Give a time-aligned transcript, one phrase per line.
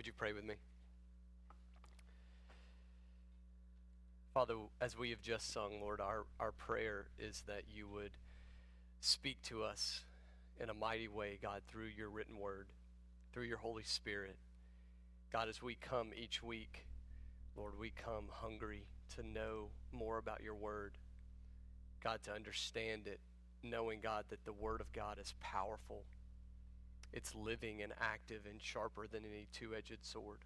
[0.00, 0.54] Would you pray with me?
[4.32, 8.12] Father, as we have just sung, Lord, our, our prayer is that you would
[9.02, 10.04] speak to us
[10.58, 12.68] in a mighty way, God, through your written word,
[13.34, 14.36] through your Holy Spirit.
[15.30, 16.86] God, as we come each week,
[17.54, 18.86] Lord, we come hungry
[19.16, 20.92] to know more about your word.
[22.02, 23.20] God, to understand it,
[23.62, 26.04] knowing, God, that the word of God is powerful.
[27.12, 30.38] It's living and active and sharper than any two edged sword.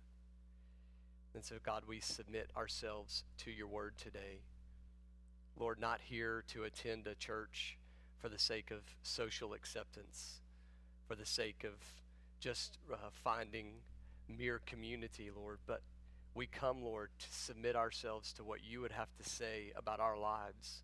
[1.35, 4.41] And so, God, we submit ourselves to your word today.
[5.57, 7.77] Lord, not here to attend a church
[8.19, 10.41] for the sake of social acceptance,
[11.07, 11.75] for the sake of
[12.41, 13.73] just uh, finding
[14.29, 15.83] mere community, Lord, but
[16.35, 20.19] we come, Lord, to submit ourselves to what you would have to say about our
[20.19, 20.83] lives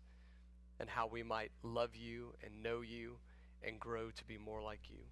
[0.79, 3.17] and how we might love you and know you
[3.61, 5.03] and grow to be more like you.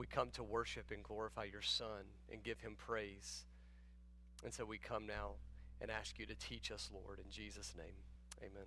[0.00, 3.44] We come to worship and glorify your Son and give him praise.
[4.42, 5.32] And so we come now
[5.78, 7.92] and ask you to teach us, Lord, in Jesus' name.
[8.38, 8.64] Amen.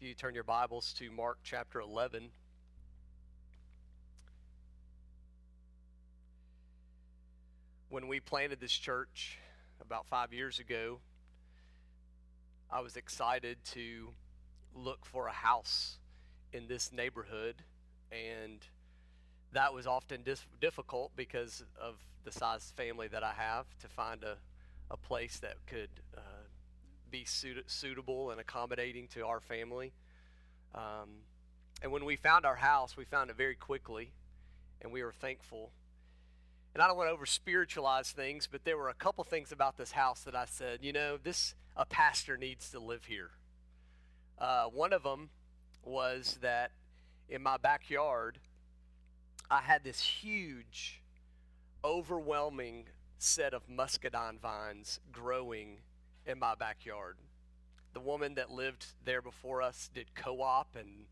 [0.00, 2.30] If you turn your Bibles to Mark chapter 11.
[7.90, 9.36] When we planted this church
[9.82, 11.00] about five years ago,
[12.70, 14.14] I was excited to
[14.74, 15.98] look for a house
[16.54, 17.56] in this neighborhood,
[18.10, 18.66] and
[19.52, 24.22] that was often dis- difficult because of the size family that I have to find
[24.22, 24.36] a,
[24.90, 26.20] a place that could uh,
[27.10, 29.92] be suit- suitable and accommodating to our family.
[30.74, 31.24] Um,
[31.82, 34.12] and when we found our house, we found it very quickly,
[34.80, 35.72] and we were thankful.
[36.74, 39.76] And I don't want to over spiritualize things, but there were a couple things about
[39.76, 43.30] this house that I said, you know, this a pastor needs to live here.
[44.38, 45.30] Uh, one of them
[45.82, 46.70] was that
[47.28, 48.38] in my backyard,
[49.52, 51.02] I had this huge
[51.84, 52.86] overwhelming
[53.18, 55.76] set of muscadine vines growing
[56.24, 57.18] in my backyard.
[57.92, 61.04] The woman that lived there before us did co op, and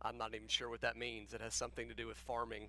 [0.00, 1.34] I'm not even sure what that means.
[1.34, 2.68] It has something to do with farming.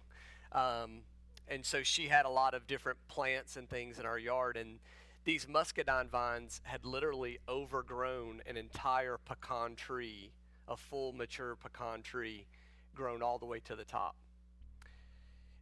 [0.51, 1.01] Um,
[1.47, 4.57] and so she had a lot of different plants and things in our yard.
[4.57, 4.79] And
[5.25, 10.31] these muscadine vines had literally overgrown an entire pecan tree,
[10.67, 12.47] a full mature pecan tree,
[12.95, 14.15] grown all the way to the top.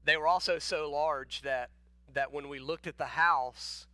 [0.04, 1.70] They were also so large that,
[2.14, 3.88] that when we looked at the house,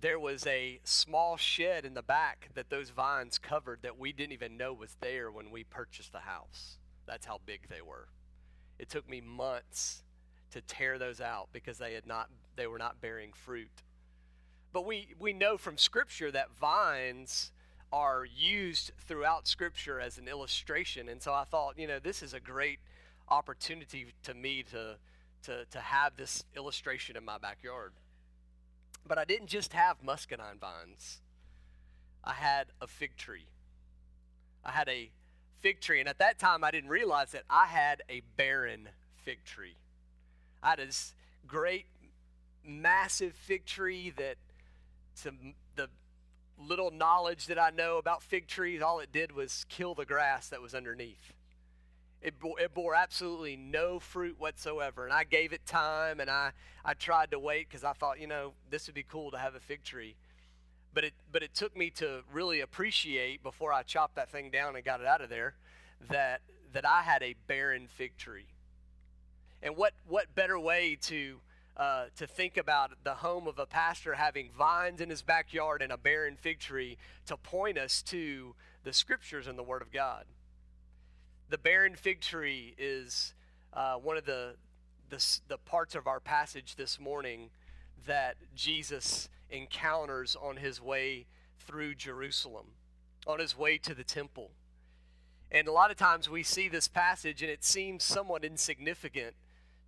[0.00, 4.32] there was a small shed in the back that those vines covered that we didn't
[4.32, 6.78] even know was there when we purchased the house.
[7.06, 8.08] That's how big they were.
[8.78, 10.04] It took me months
[10.50, 13.82] to tear those out because they had not they were not bearing fruit.
[14.72, 17.52] But we, we know from Scripture that vines
[17.92, 21.08] are used throughout Scripture as an illustration.
[21.08, 22.80] And so I thought, you know, this is a great
[23.28, 24.96] opportunity to me to
[25.44, 27.92] to, to have this illustration in my backyard.
[29.06, 31.20] But I didn't just have muscadine vines,
[32.24, 33.46] I had a fig tree.
[34.64, 35.10] I had a
[35.60, 38.88] fig tree, and at that time I didn't realize that I had a barren
[39.24, 39.76] fig tree.
[40.62, 41.14] I had this
[41.46, 41.86] great,
[42.64, 44.36] massive fig tree that
[45.14, 45.88] some the
[46.58, 50.48] little knowledge that I know about fig trees, all it did was kill the grass
[50.48, 51.32] that was underneath.
[52.20, 55.04] It bore, it bore absolutely no fruit whatsoever.
[55.04, 56.50] And I gave it time and I,
[56.84, 59.54] I tried to wait because I thought, you know, this would be cool to have
[59.54, 60.16] a fig tree.
[60.92, 64.74] But it, but it took me to really appreciate before I chopped that thing down
[64.74, 65.54] and got it out of there
[66.10, 66.40] that,
[66.72, 68.46] that I had a barren fig tree.
[69.62, 71.40] And what, what better way to,
[71.76, 75.92] uh, to think about the home of a pastor having vines in his backyard and
[75.92, 76.96] a barren fig tree
[77.26, 80.24] to point us to the scriptures and the Word of God?
[81.48, 83.34] The barren fig tree is
[83.72, 84.54] uh, one of the,
[85.08, 87.50] the, the parts of our passage this morning
[88.06, 91.26] that Jesus encounters on his way
[91.58, 92.66] through Jerusalem,
[93.26, 94.50] on his way to the temple.
[95.50, 99.34] And a lot of times we see this passage and it seems somewhat insignificant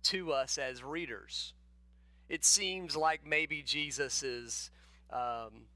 [0.03, 1.53] to us as readers.
[2.27, 4.71] It seems like maybe Jesus is
[5.11, 5.67] um,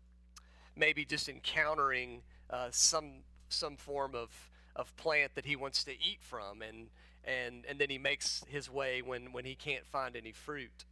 [0.75, 4.29] maybe just encountering uh, some, some form of
[4.75, 6.87] of plant that he wants to eat from and
[7.23, 10.85] and and then he makes his way when when he can't find any fruit.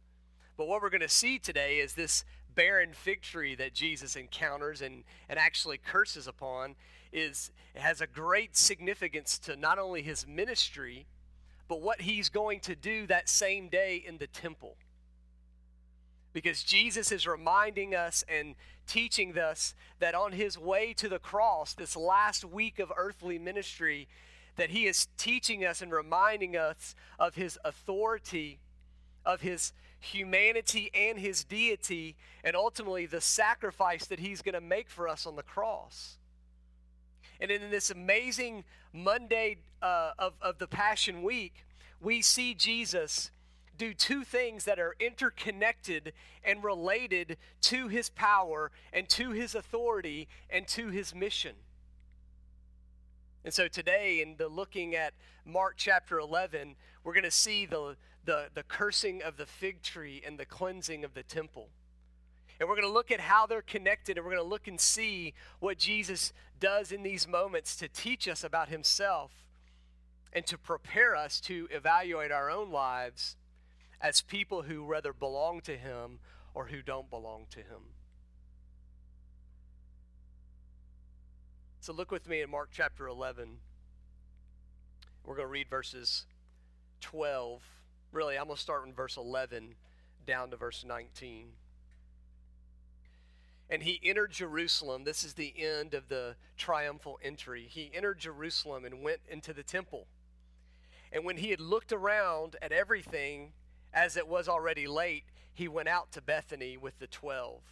[0.56, 4.80] But what we're going to see today is this barren fig tree that Jesus encounters
[4.80, 6.76] and and actually curses upon
[7.12, 11.06] is has a great significance to not only his ministry
[11.68, 14.76] but what he's going to do that same day in the temple.
[16.32, 18.54] Because Jesus is reminding us and
[18.86, 24.08] teaching us that on his way to the cross, this last week of earthly ministry,
[24.56, 28.60] that he is teaching us and reminding us of his authority,
[29.24, 34.88] of his humanity and his deity, and ultimately the sacrifice that he's going to make
[34.88, 36.18] for us on the cross.
[37.40, 41.66] And in this amazing Monday uh, of, of the Passion Week,
[42.00, 43.30] we see Jesus
[43.76, 46.12] do two things that are interconnected
[46.42, 51.56] and related to his power and to his authority and to his mission.
[53.44, 55.12] And so today, in the looking at
[55.44, 60.22] Mark chapter 11, we're going to see the, the, the cursing of the fig tree
[60.26, 61.68] and the cleansing of the temple.
[62.58, 64.80] And we're going to look at how they're connected, and we're going to look and
[64.80, 69.32] see what Jesus does in these moments to teach us about himself
[70.32, 73.36] and to prepare us to evaluate our own lives
[74.04, 76.18] as people who rather belong to him
[76.52, 77.94] or who don't belong to him.
[81.80, 83.56] So look with me in Mark chapter 11.
[85.24, 86.26] We're going to read verses
[87.00, 87.62] 12.
[88.12, 89.74] Really, I'm going to start in verse 11
[90.26, 91.46] down to verse 19.
[93.70, 95.04] And he entered Jerusalem.
[95.04, 97.66] This is the end of the triumphal entry.
[97.70, 100.08] He entered Jerusalem and went into the temple.
[101.10, 103.52] And when he had looked around at everything,
[103.94, 105.24] as it was already late,
[105.54, 107.62] he went out to Bethany with the twelve.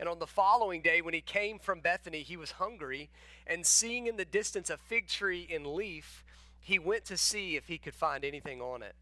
[0.00, 3.10] And on the following day, when he came from Bethany, he was hungry,
[3.46, 6.24] and seeing in the distance a fig tree in leaf,
[6.60, 8.94] he went to see if he could find anything on it.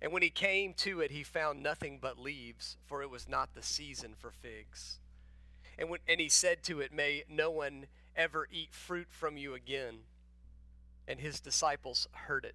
[0.00, 3.54] And when he came to it, he found nothing but leaves, for it was not
[3.54, 4.98] the season for figs.
[5.78, 7.86] And, when, and he said to it, May no one
[8.16, 10.00] ever eat fruit from you again.
[11.06, 12.54] And his disciples heard it.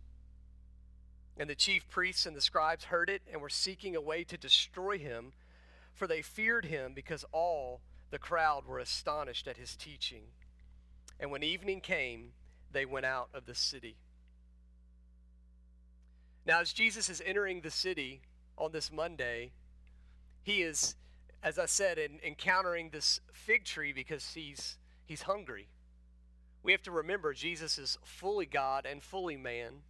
[1.37, 4.37] And the chief priests and the scribes heard it and were seeking a way to
[4.37, 5.33] destroy him,
[5.93, 7.81] for they feared him because all
[8.11, 10.23] the crowd were astonished at his teaching.
[11.19, 12.33] And when evening came,
[12.71, 13.95] they went out of the city.
[16.45, 18.21] Now, as Jesus is entering the city
[18.57, 19.51] on this Monday,
[20.43, 20.95] he is,
[21.43, 25.67] as I said, in, encountering this fig tree because he's, he's hungry.
[26.63, 29.81] We have to remember Jesus is fully God and fully man.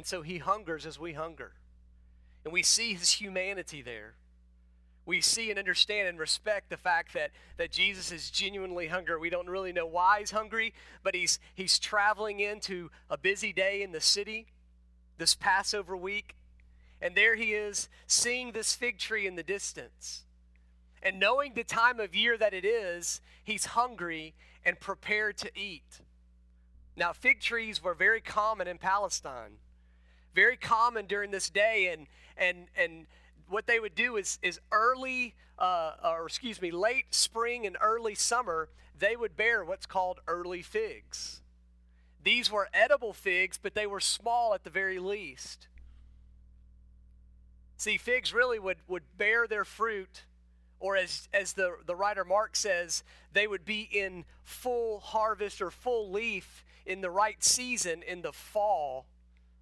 [0.00, 1.52] And so he hungers as we hunger.
[2.42, 4.14] And we see his humanity there.
[5.04, 9.18] We see and understand and respect the fact that, that Jesus is genuinely hungry.
[9.18, 13.82] We don't really know why he's hungry, but he's, he's traveling into a busy day
[13.82, 14.46] in the city
[15.18, 16.34] this Passover week.
[17.02, 20.24] And there he is seeing this fig tree in the distance.
[21.02, 24.32] And knowing the time of year that it is, he's hungry
[24.64, 26.00] and prepared to eat.
[26.96, 29.58] Now, fig trees were very common in Palestine
[30.34, 32.06] very common during this day and
[32.36, 33.06] and and
[33.48, 38.14] what they would do is is early uh, or excuse me late spring and early
[38.14, 38.68] summer
[38.98, 41.40] they would bear what's called early figs.
[42.22, 45.68] These were edible figs but they were small at the very least.
[47.76, 50.24] See figs really would would bear their fruit
[50.78, 53.02] or as as the the writer mark says
[53.32, 58.32] they would be in full harvest or full leaf in the right season in the
[58.32, 59.06] fall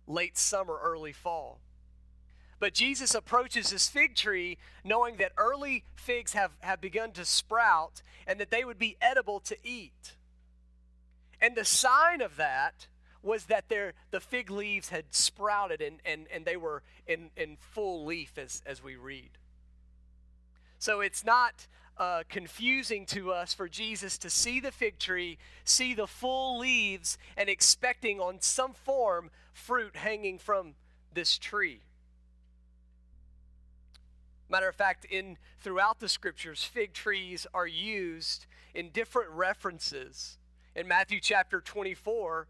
[0.08, 1.60] late summer, early fall.
[2.60, 8.02] But Jesus approaches this fig tree knowing that early figs have, have begun to sprout
[8.26, 10.16] and that they would be edible to eat.
[11.40, 12.88] And the sign of that
[13.22, 17.56] was that their, the fig leaves had sprouted and, and, and they were in, in
[17.60, 19.30] full leaf as, as we read.
[20.78, 25.94] So it's not uh, confusing to us for Jesus to see the fig tree, see
[25.94, 30.74] the full leaves, and expecting on some form fruit hanging from
[31.12, 31.80] this tree.
[34.48, 40.38] Matter of fact, in throughout the scriptures, fig trees are used in different references.
[40.74, 42.46] In Matthew chapter 24,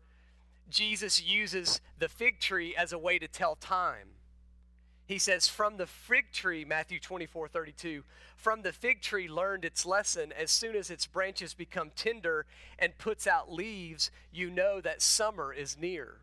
[0.71, 4.09] Jesus uses the fig tree as a way to tell time.
[5.07, 8.05] He says, From the fig tree, Matthew 24, 32,
[8.37, 10.33] from the fig tree learned its lesson.
[10.33, 12.45] As soon as its branches become tender
[12.79, 16.19] and puts out leaves, you know that summer is near.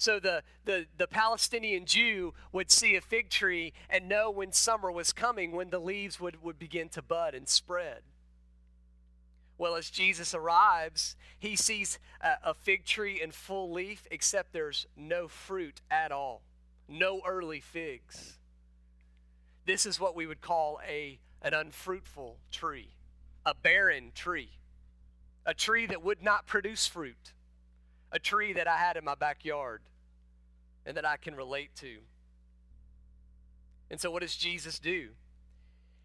[0.00, 4.90] So the, the, the Palestinian Jew would see a fig tree and know when summer
[4.90, 8.00] was coming, when the leaves would, would begin to bud and spread.
[9.58, 14.86] Well, as Jesus arrives, he sees a, a fig tree in full leaf, except there's
[14.96, 16.40] no fruit at all
[16.90, 18.38] no early figs.
[19.66, 22.96] this is what we would call a, an unfruitful tree,
[23.46, 24.58] a barren tree,
[25.46, 27.34] a tree that would not produce fruit,
[28.10, 29.82] a tree that I had in my backyard
[30.84, 31.98] and that I can relate to.
[33.90, 35.10] And so, what does Jesus do?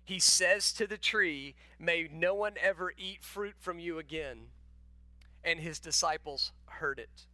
[0.04, 4.48] He says to the tree, May no one ever eat fruit from you again.
[5.44, 7.26] And his disciples heard it.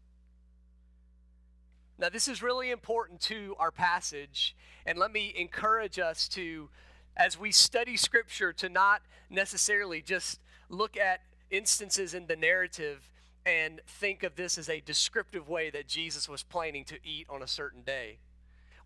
[1.97, 4.55] Now, this is really important to our passage,
[4.85, 6.69] and let me encourage us to,
[7.15, 11.21] as we study Scripture, to not necessarily just look at
[11.51, 13.10] instances in the narrative
[13.45, 17.41] and think of this as a descriptive way that Jesus was planning to eat on
[17.41, 18.19] a certain day.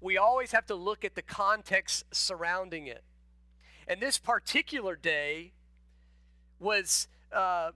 [0.02, 3.04] We always have to look at the context surrounding it.
[3.88, 5.54] And this particular day
[6.60, 7.72] was, uh,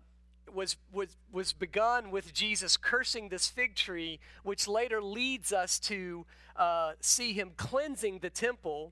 [0.53, 6.25] was, was, was begun with Jesus cursing this fig tree, which later leads us to
[6.55, 8.91] uh, see him cleansing the temple.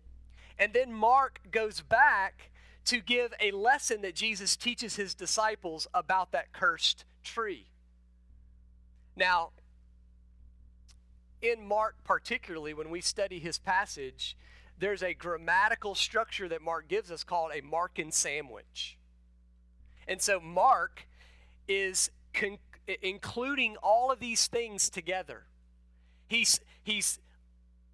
[0.60, 2.52] And then Mark goes back
[2.86, 7.68] to give a lesson that Jesus teaches his disciples about that cursed tree.
[9.18, 9.50] Now,
[11.42, 14.38] in Mark, particularly, when we study his passage,
[14.78, 18.98] there's a grammatical structure that Mark gives us called a Markan sandwich.
[20.08, 21.08] And so Mark
[21.68, 22.60] is con-
[23.02, 25.46] including all of these things together.
[26.28, 27.20] He's, he's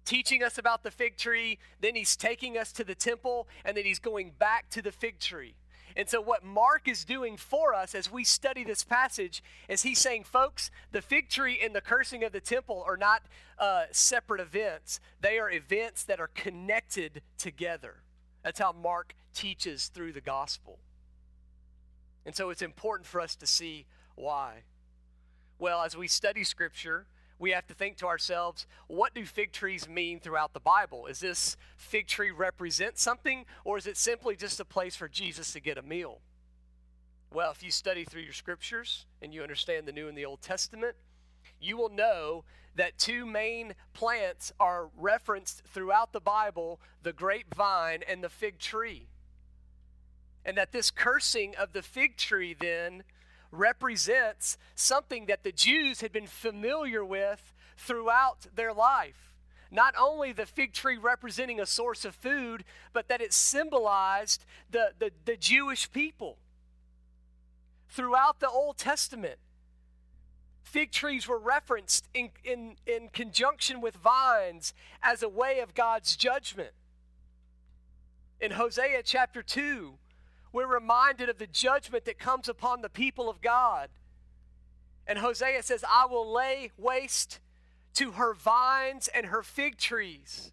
[0.04, 3.84] teaching us about the fig tree, then he's taking us to the temple, and then
[3.84, 5.54] he's going back to the fig tree.
[5.96, 10.00] And so, what Mark is doing for us as we study this passage is he's
[10.00, 13.22] saying, folks, the fig tree and the cursing of the temple are not
[13.58, 18.02] uh, separate events, they are events that are connected together.
[18.42, 20.80] That's how Mark teaches through the gospel.
[22.26, 23.86] And so, it's important for us to see
[24.16, 24.64] why.
[25.60, 27.06] Well, as we study scripture,
[27.38, 31.06] we have to think to ourselves, what do fig trees mean throughout the Bible?
[31.06, 35.52] Is this fig tree represent something, or is it simply just a place for Jesus
[35.52, 36.20] to get a meal?
[37.32, 40.40] Well, if you study through your scriptures and you understand the New and the Old
[40.40, 40.94] Testament,
[41.60, 42.44] you will know
[42.76, 49.08] that two main plants are referenced throughout the Bible the grapevine and the fig tree.
[50.44, 53.02] And that this cursing of the fig tree then
[53.58, 59.32] represents something that the Jews had been familiar with throughout their life.
[59.70, 64.92] Not only the fig tree representing a source of food, but that it symbolized the,
[64.98, 66.38] the, the Jewish people.
[67.88, 69.38] Throughout the Old Testament,
[70.62, 76.16] fig trees were referenced in, in, in conjunction with vines as a way of God's
[76.16, 76.72] judgment.
[78.40, 79.94] In Hosea chapter 2,
[80.54, 83.88] we're reminded of the judgment that comes upon the people of God.
[85.04, 87.40] And Hosea says, I will lay waste
[87.94, 90.52] to her vines and her fig trees.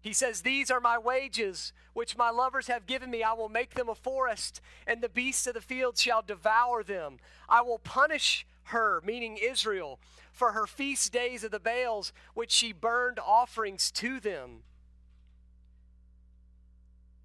[0.00, 3.24] He says, These are my wages, which my lovers have given me.
[3.24, 7.16] I will make them a forest, and the beasts of the field shall devour them.
[7.48, 9.98] I will punish her, meaning Israel,
[10.32, 14.62] for her feast days of the Baals, which she burned offerings to them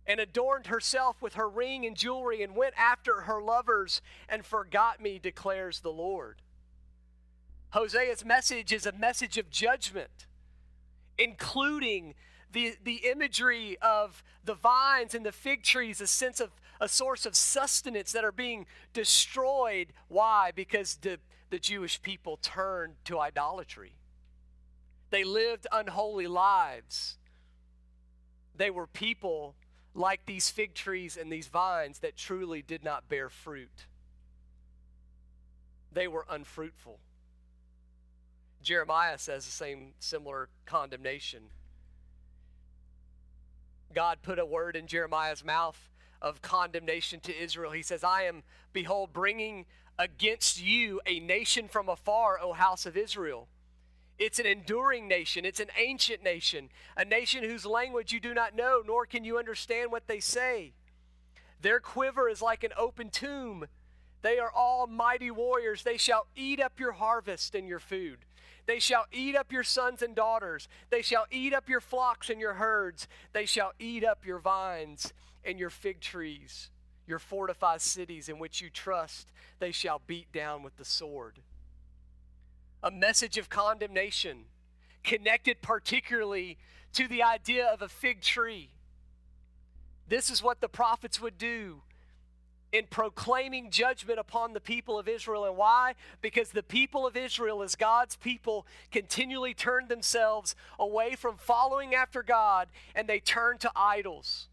[0.07, 5.01] and adorned herself with her ring and jewelry and went after her lovers and forgot
[5.01, 6.41] me, declares the Lord.
[7.71, 10.25] Hosea's message is a message of judgment,
[11.17, 12.15] including
[12.53, 17.25] the, the imagery of the vines and the fig trees, a sense of a source
[17.25, 19.87] of sustenance that are being destroyed.
[20.07, 20.51] Why?
[20.55, 23.93] Because the, the Jewish people turned to idolatry.
[25.09, 27.17] They lived unholy lives.
[28.55, 29.55] They were people
[29.98, 33.88] like these fig trees and these vines that truly did not bear fruit.
[35.92, 37.00] They were unfruitful.
[38.62, 41.44] Jeremiah says the same similar condemnation.
[43.94, 45.89] God put a word in Jeremiah's mouth
[46.22, 47.72] of condemnation to Israel.
[47.72, 49.66] He says, I am, behold, bringing
[49.98, 53.48] against you a nation from afar, O house of Israel
[54.19, 55.45] it's an enduring nation.
[55.45, 59.38] It's an ancient nation, a nation whose language you do not know, nor can you
[59.38, 60.74] understand what they say.
[61.62, 63.65] Their quiver is like an open tomb.
[64.24, 65.83] They are all mighty warriors.
[65.83, 68.19] They shall eat up your harvest and your food.
[68.65, 70.67] They shall eat up your sons and daughters.
[70.89, 73.07] They shall eat up your flocks and your herds.
[73.33, 75.13] They shall eat up your vines
[75.45, 76.69] and your fig trees,
[77.05, 79.31] your fortified cities in which you trust.
[79.59, 81.39] They shall beat down with the sword
[82.84, 84.46] a message of condemnation
[85.03, 86.57] connected particularly
[86.93, 88.69] to the idea of a fig tree.
[90.07, 91.81] This is what the prophets would do
[92.72, 95.46] in proclaiming judgment upon the people of Israel.
[95.46, 95.96] And why?
[96.22, 102.22] Because the people of Israel, as God's people, continually turned themselves away from following after
[102.24, 104.48] God and they turned to idols.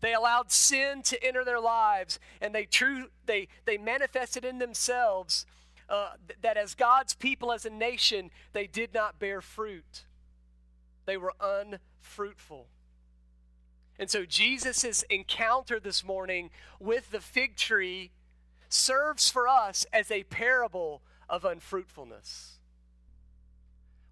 [0.00, 5.46] They allowed sin to enter their lives and they, true, they, they manifested in themselves
[5.88, 6.12] uh,
[6.42, 10.04] that as God's people, as a nation, they did not bear fruit.
[11.06, 12.66] They were unfruitful.
[13.98, 16.50] And so Jesus' encounter this morning
[16.80, 18.10] with the fig tree
[18.68, 22.58] serves for us as a parable of unfruitfulness.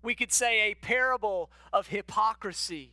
[0.03, 2.93] We could say a parable of hypocrisy,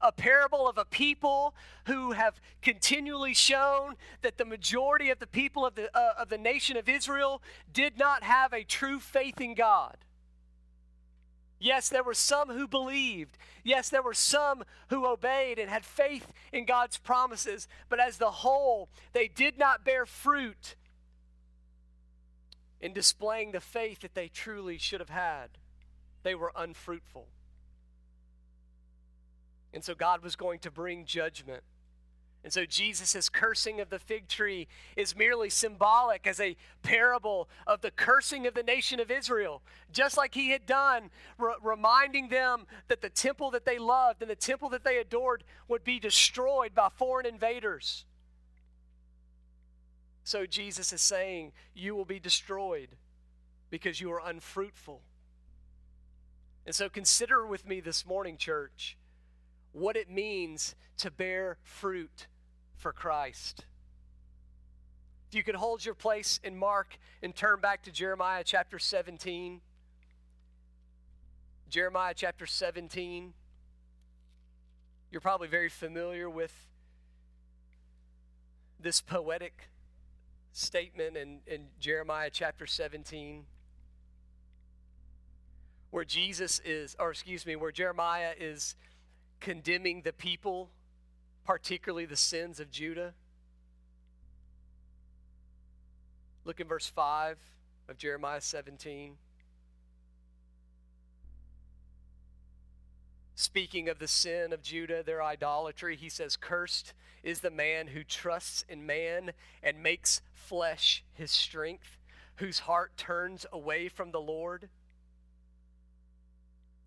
[0.00, 1.54] a parable of a people
[1.86, 6.38] who have continually shown that the majority of the people of the, uh, of the
[6.38, 7.42] nation of Israel
[7.72, 9.96] did not have a true faith in God.
[11.58, 13.36] Yes, there were some who believed.
[13.62, 17.68] Yes, there were some who obeyed and had faith in God's promises.
[17.90, 20.74] But as the whole, they did not bear fruit
[22.80, 25.58] in displaying the faith that they truly should have had.
[26.22, 27.28] They were unfruitful.
[29.72, 31.62] And so God was going to bring judgment.
[32.42, 37.82] And so Jesus' cursing of the fig tree is merely symbolic as a parable of
[37.82, 39.62] the cursing of the nation of Israel,
[39.92, 44.30] just like he had done, re- reminding them that the temple that they loved and
[44.30, 48.06] the temple that they adored would be destroyed by foreign invaders.
[50.24, 52.88] So Jesus is saying, You will be destroyed
[53.68, 55.02] because you are unfruitful.
[56.64, 58.96] And so consider with me this morning, church
[59.72, 62.26] what it means to bear fruit
[62.76, 63.64] for Christ.
[65.28, 69.60] If you could hold your place in Mark and turn back to Jeremiah chapter 17.
[71.68, 73.32] Jeremiah chapter 17.
[75.12, 76.52] You're probably very familiar with
[78.80, 79.68] this poetic
[80.52, 83.44] statement in, in Jeremiah chapter 17
[85.90, 88.76] where Jesus is, or excuse me, where Jeremiah is
[89.40, 90.70] condemning the people,
[91.44, 93.14] particularly the sins of Judah.
[96.44, 97.38] Look in verse 5
[97.88, 99.16] of Jeremiah 17.
[103.34, 108.04] Speaking of the sin of Judah, their idolatry, he says, Cursed is the man who
[108.04, 111.96] trusts in man and makes flesh his strength,
[112.36, 114.68] whose heart turns away from the Lord.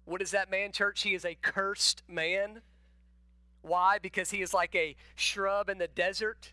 [0.05, 1.01] What is that man, church?
[1.01, 2.61] He is a cursed man.
[3.61, 3.97] Why?
[3.99, 6.51] Because he is like a shrub in the desert.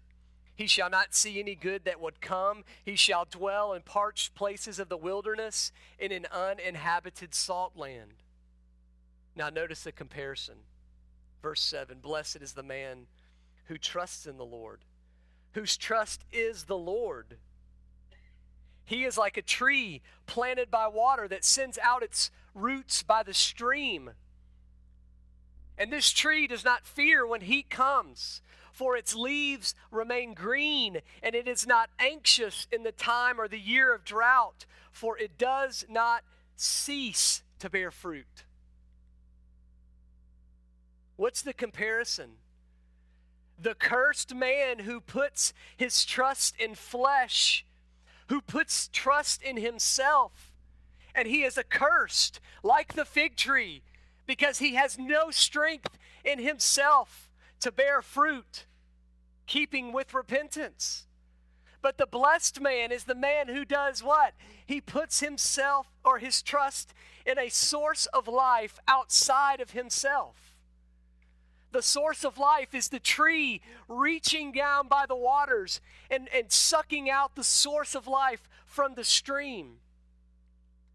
[0.55, 2.65] He shall not see any good that would come.
[2.85, 8.23] He shall dwell in parched places of the wilderness, in an uninhabited salt land.
[9.35, 10.57] Now, notice the comparison.
[11.43, 13.07] Verse 7 Blessed is the man
[13.65, 14.81] who trusts in the Lord,
[15.53, 17.39] whose trust is the Lord.
[18.85, 23.35] He is like a tree planted by water that sends out its roots by the
[23.35, 24.11] stream.
[25.79, 31.35] And this tree does not fear when heat comes, for its leaves remain green, and
[31.35, 35.85] it is not anxious in the time or the year of drought, for it does
[35.89, 36.23] not
[36.57, 38.45] cease to bear fruit.
[41.17, 42.33] What's the comparison?
[43.59, 47.65] The cursed man who puts his trust in flesh,
[48.29, 50.50] who puts trust in himself
[51.15, 53.83] and he is accursed like the fig tree
[54.27, 58.67] because he has no strength in himself to bear fruit,
[59.47, 61.07] keeping with repentance.
[61.83, 64.35] But the blessed man is the man who does what?
[64.67, 66.93] He puts himself or his trust
[67.25, 70.55] in a source of life outside of himself.
[71.73, 77.09] The source of life is the tree reaching down by the waters and, and sucking
[77.09, 79.77] out the source of life from the stream.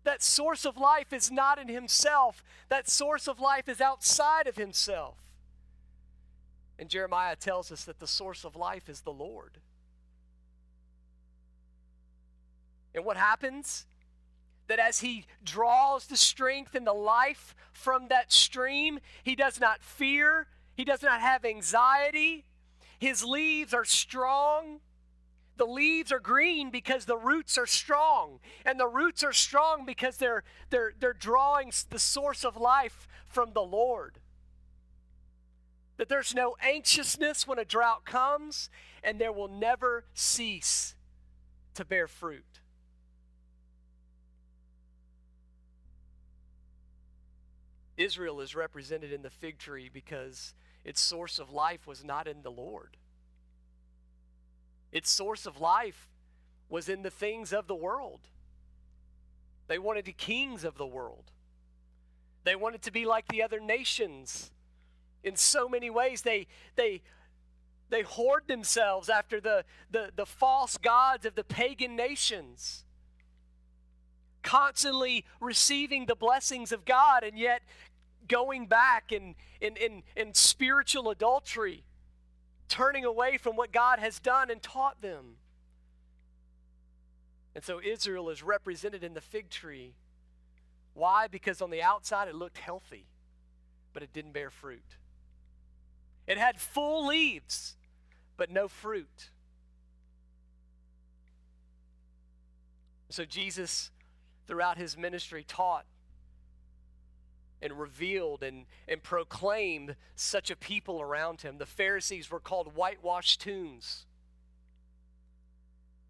[0.06, 4.56] That source of life is not in himself, that source of life is outside of
[4.56, 5.18] himself.
[6.78, 9.58] And Jeremiah tells us that the source of life is the Lord.
[12.94, 13.88] And what happens?
[14.68, 19.82] That as he draws the strength and the life from that stream, he does not
[19.82, 22.46] fear, he does not have anxiety,
[23.00, 24.82] his leaves are strong,
[25.58, 28.40] the leaves are green because the roots are strong.
[28.66, 33.54] And the roots are strong because they're, they're, they're drawing the source of life from
[33.54, 34.20] the Lord.
[35.98, 38.70] That there's no anxiousness when a drought comes,
[39.02, 40.96] and there will never cease
[41.76, 42.44] to bear fruit.
[47.98, 52.42] Israel is represented in the fig tree because its source of life was not in
[52.42, 52.98] the Lord.
[54.96, 56.08] Its source of life
[56.70, 58.22] was in the things of the world.
[59.68, 61.32] They wanted the kings of the world.
[62.46, 64.52] They wanted to be like the other nations.
[65.22, 67.02] In so many ways, they, they,
[67.90, 72.86] they whored themselves after the, the, the false gods of the pagan nations,
[74.44, 77.64] constantly receiving the blessings of God and yet
[78.30, 81.84] going back in, in, in, in spiritual adultery,
[82.68, 85.38] turning away from what God has done and taught them.
[87.54, 89.94] And so Israel is represented in the fig tree.
[90.94, 91.28] Why?
[91.28, 93.06] Because on the outside it looked healthy,
[93.94, 94.98] but it didn't bear fruit.
[96.28, 97.76] It had full leaves,
[98.36, 99.30] but no fruit.
[103.10, 103.92] So Jesus,
[104.48, 105.86] throughout his ministry, taught
[107.66, 111.58] and revealed and, and proclaimed such a people around him.
[111.58, 114.06] The Pharisees were called whitewashed tombs.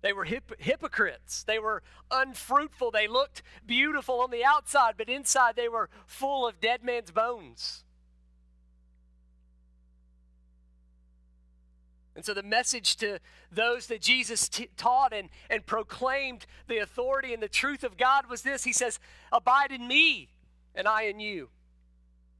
[0.01, 1.43] They were hip- hypocrites.
[1.43, 2.91] They were unfruitful.
[2.91, 7.83] They looked beautiful on the outside, but inside they were full of dead man's bones.
[12.15, 13.19] And so, the message to
[13.51, 18.29] those that Jesus t- taught and, and proclaimed the authority and the truth of God
[18.29, 18.99] was this He says,
[19.31, 20.29] Abide in me,
[20.75, 21.49] and I in you.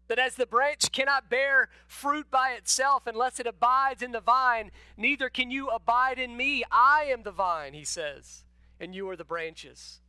[0.08, 4.72] That as the branch cannot bear fruit by itself unless it abides in the vine,
[4.98, 6.64] neither can you abide in me.
[6.72, 8.44] I am the vine, he says,
[8.80, 10.02] and you are the branches.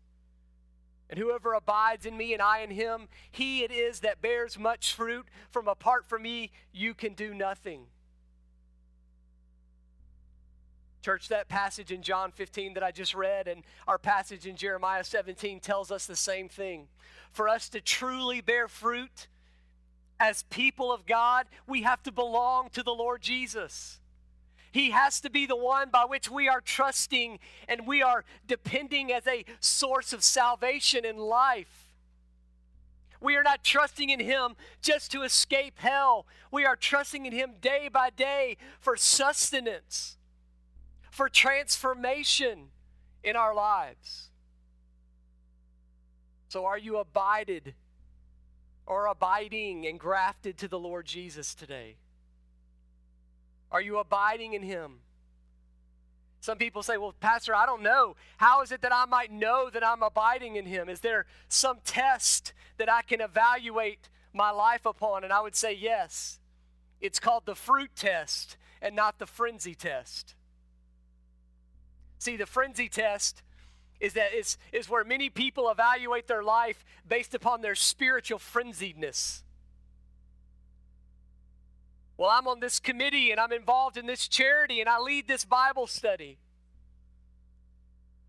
[1.08, 4.92] And whoever abides in me and I in him, he it is that bears much
[4.92, 5.26] fruit.
[5.50, 7.86] From apart from me, you can do nothing.
[11.06, 15.04] Church, that passage in John 15 that I just read and our passage in Jeremiah
[15.04, 16.88] 17 tells us the same thing.
[17.30, 19.28] For us to truly bear fruit,
[20.18, 24.00] as people of God, we have to belong to the Lord Jesus.
[24.72, 27.38] He has to be the one by which we are trusting
[27.68, 31.92] and we are depending as a source of salvation and life.
[33.20, 36.26] We are not trusting in Him just to escape hell.
[36.50, 40.15] We are trusting in Him day by day for sustenance,
[41.16, 42.68] for transformation
[43.24, 44.28] in our lives.
[46.48, 47.74] So, are you abided
[48.86, 51.96] or abiding and grafted to the Lord Jesus today?
[53.72, 54.98] Are you abiding in Him?
[56.40, 58.14] Some people say, Well, Pastor, I don't know.
[58.36, 60.90] How is it that I might know that I'm abiding in Him?
[60.90, 65.24] Is there some test that I can evaluate my life upon?
[65.24, 66.38] And I would say, Yes.
[67.00, 70.35] It's called the fruit test and not the frenzy test.
[72.18, 73.42] See, the frenzy test
[74.00, 79.42] is that is, is where many people evaluate their life based upon their spiritual frenziedness.
[82.18, 85.44] Well, I'm on this committee and I'm involved in this charity and I lead this
[85.44, 86.38] Bible study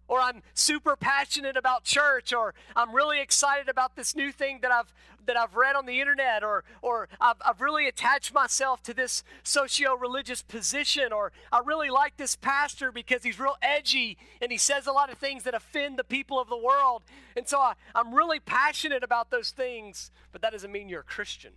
[0.07, 4.71] or I'm super passionate about church, or I'm really excited about this new thing that
[4.71, 4.93] I've
[5.25, 9.23] that I've read on the internet, or or I've, I've really attached myself to this
[9.43, 14.87] socio-religious position, or I really like this pastor because he's real edgy and he says
[14.87, 17.03] a lot of things that offend the people of the world,
[17.35, 20.11] and so I, I'm really passionate about those things.
[20.31, 21.53] But that doesn't mean you're a Christian.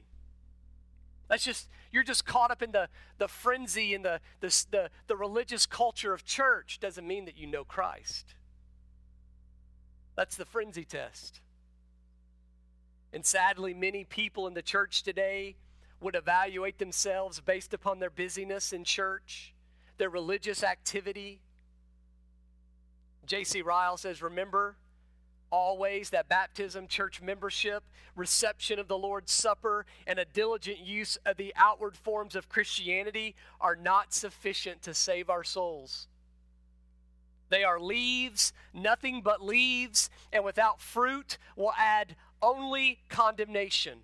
[1.29, 5.17] That's just you're just caught up in the the frenzy and the the the, the
[5.17, 6.81] religious culture of church.
[6.81, 8.35] Doesn't mean that you know Christ.
[10.21, 11.41] That's the frenzy test.
[13.11, 15.57] And sadly, many people in the church today
[15.99, 19.55] would evaluate themselves based upon their busyness in church,
[19.97, 21.41] their religious activity.
[23.25, 23.63] J.C.
[23.63, 24.77] Ryle says, Remember
[25.51, 27.83] always that baptism, church membership,
[28.15, 33.37] reception of the Lord's Supper, and a diligent use of the outward forms of Christianity
[33.59, 36.09] are not sufficient to save our souls.
[37.51, 43.99] They are leaves, nothing but leaves, and without fruit will add only condemnation.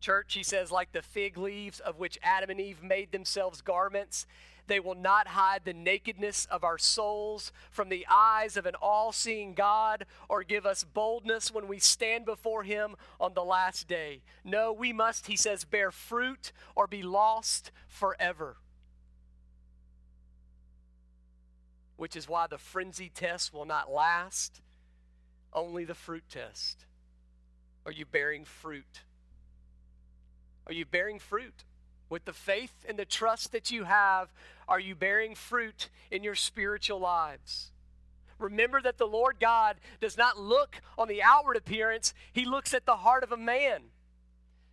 [0.00, 4.26] Church, he says, like the fig leaves of which Adam and Eve made themselves garments,
[4.66, 9.12] they will not hide the nakedness of our souls from the eyes of an all
[9.12, 14.20] seeing God or give us boldness when we stand before Him on the last day.
[14.44, 18.56] No, we must, he says, bear fruit or be lost forever.
[21.96, 24.60] Which is why the frenzy test will not last,
[25.52, 26.86] only the fruit test.
[27.86, 29.02] Are you bearing fruit?
[30.66, 31.64] Are you bearing fruit?
[32.08, 34.32] With the faith and the trust that you have,
[34.68, 37.72] are you bearing fruit in your spiritual lives?
[38.38, 42.86] Remember that the Lord God does not look on the outward appearance, He looks at
[42.86, 43.82] the heart of a man.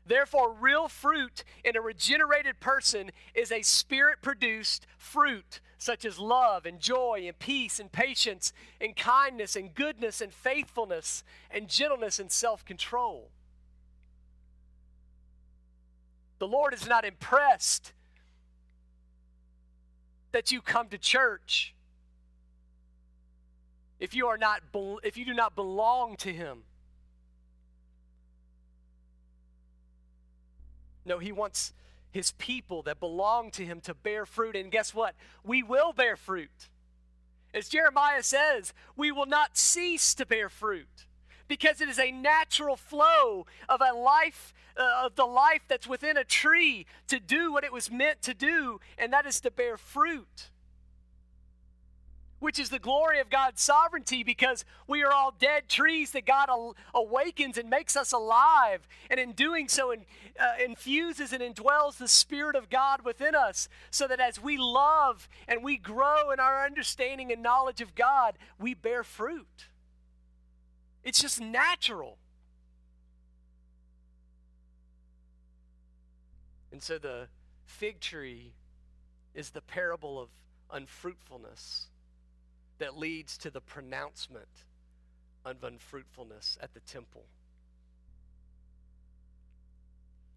[0.06, 6.66] Therefore, real fruit in a regenerated person is a spirit produced fruit, such as love
[6.66, 12.32] and joy and peace and patience and kindness and goodness and faithfulness and gentleness and
[12.32, 13.30] self control.
[16.40, 17.94] The Lord is not impressed
[20.32, 21.76] that you come to church
[24.00, 24.64] if you are not
[25.04, 26.64] if you do not belong to him
[31.06, 31.74] No, he wants
[32.12, 34.56] his people that belong to him to bear fruit.
[34.56, 35.16] And guess what?
[35.44, 36.70] We will bear fruit.
[37.54, 41.06] As Jeremiah says, we will not cease to bear fruit
[41.48, 46.16] because it is a natural flow of a life uh, of the life that's within
[46.16, 49.78] a tree to do what it was meant to do and that is to bear
[49.78, 50.50] fruit
[52.42, 56.50] which is the glory of God's sovereignty because we are all dead trees that God
[56.94, 58.88] awakens and makes us alive.
[59.12, 60.06] And in doing so, in,
[60.40, 65.28] uh, infuses and indwells the Spirit of God within us so that as we love
[65.48, 69.68] and we grow in our understanding and knowledge of God, we bear fruit.
[71.04, 72.18] It's just natural.
[76.72, 77.28] And so the
[77.66, 78.54] fig tree
[79.34, 80.30] is the parable of
[80.72, 81.88] unfruitfulness
[82.80, 84.66] that leads to the pronouncement
[85.46, 87.26] of unfruitfulness at the temple.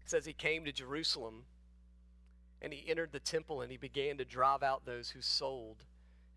[0.05, 1.45] It says he came to Jerusalem
[2.61, 5.83] and he entered the temple and he began to drive out those who sold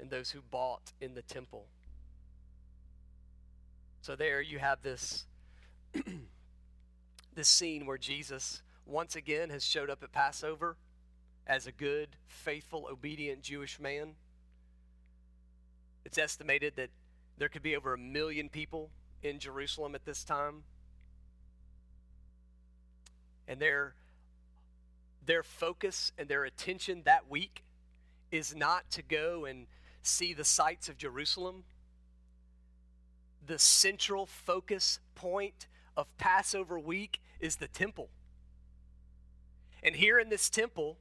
[0.00, 1.66] and those who bought in the temple.
[4.00, 5.26] So there you have this
[7.34, 10.76] this scene where Jesus once again has showed up at Passover
[11.46, 14.14] as a good, faithful, obedient Jewish man
[16.08, 16.88] it's estimated that
[17.36, 18.88] there could be over a million people
[19.22, 20.62] in Jerusalem at this time.
[23.48, 23.94] And their,
[25.24, 27.64] their focus and their attention that week
[28.30, 29.66] is not to go and
[30.02, 31.64] see the sights of Jerusalem.
[33.46, 38.10] The central focus point of Passover week is the temple.
[39.82, 40.98] And here in this temple,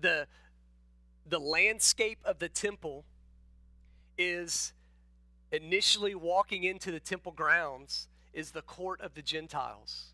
[0.00, 0.26] the,
[1.24, 3.04] the landscape of the temple
[4.18, 4.72] is
[5.52, 10.12] initially walking into the temple grounds is the court of the Gentiles.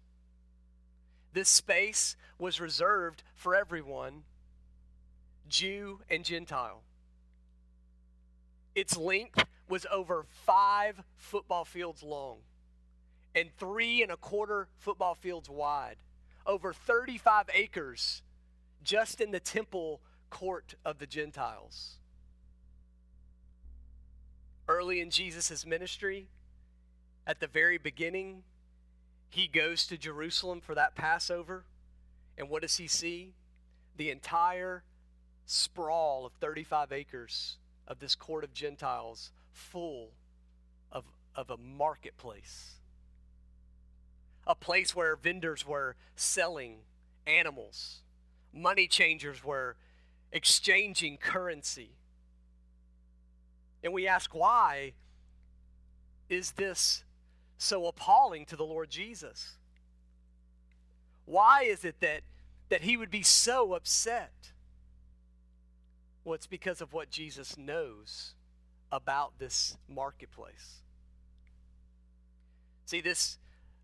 [1.32, 4.24] This space was reserved for everyone,
[5.48, 6.82] Jew and Gentile.
[8.74, 12.38] Its length was over five football fields long
[13.34, 15.96] and three and a quarter football fields wide,
[16.44, 18.22] over 35 acres
[18.84, 21.98] just in the temple court of the Gentiles
[24.68, 26.28] early in Jesus' ministry,
[27.26, 28.42] at the very beginning,
[29.32, 31.64] he goes to Jerusalem for that Passover.
[32.36, 33.32] And what does he see?
[33.96, 34.84] The entire
[35.46, 37.56] sprawl of 35 acres
[37.88, 40.10] of this court of Gentiles full
[40.90, 42.74] of, of a marketplace.
[44.46, 46.80] A place where vendors were selling
[47.26, 48.00] animals,
[48.52, 49.76] money changers were
[50.30, 51.92] exchanging currency.
[53.82, 54.92] And we ask, why
[56.28, 57.04] is this
[57.62, 59.56] so appalling to the Lord Jesus?
[61.24, 62.22] Why is it that,
[62.68, 64.52] that he would be so upset?
[66.24, 68.34] Well, it's because of what Jesus knows
[68.90, 70.82] about this marketplace.
[72.84, 73.38] See, this,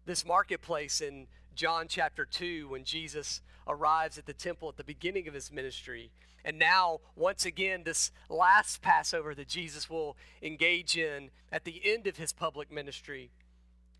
[0.06, 5.26] this marketplace in John chapter 2, when Jesus arrives at the temple at the beginning
[5.28, 6.10] of his ministry,
[6.44, 12.06] and now, once again, this last Passover that Jesus will engage in at the end
[12.06, 13.30] of his public ministry,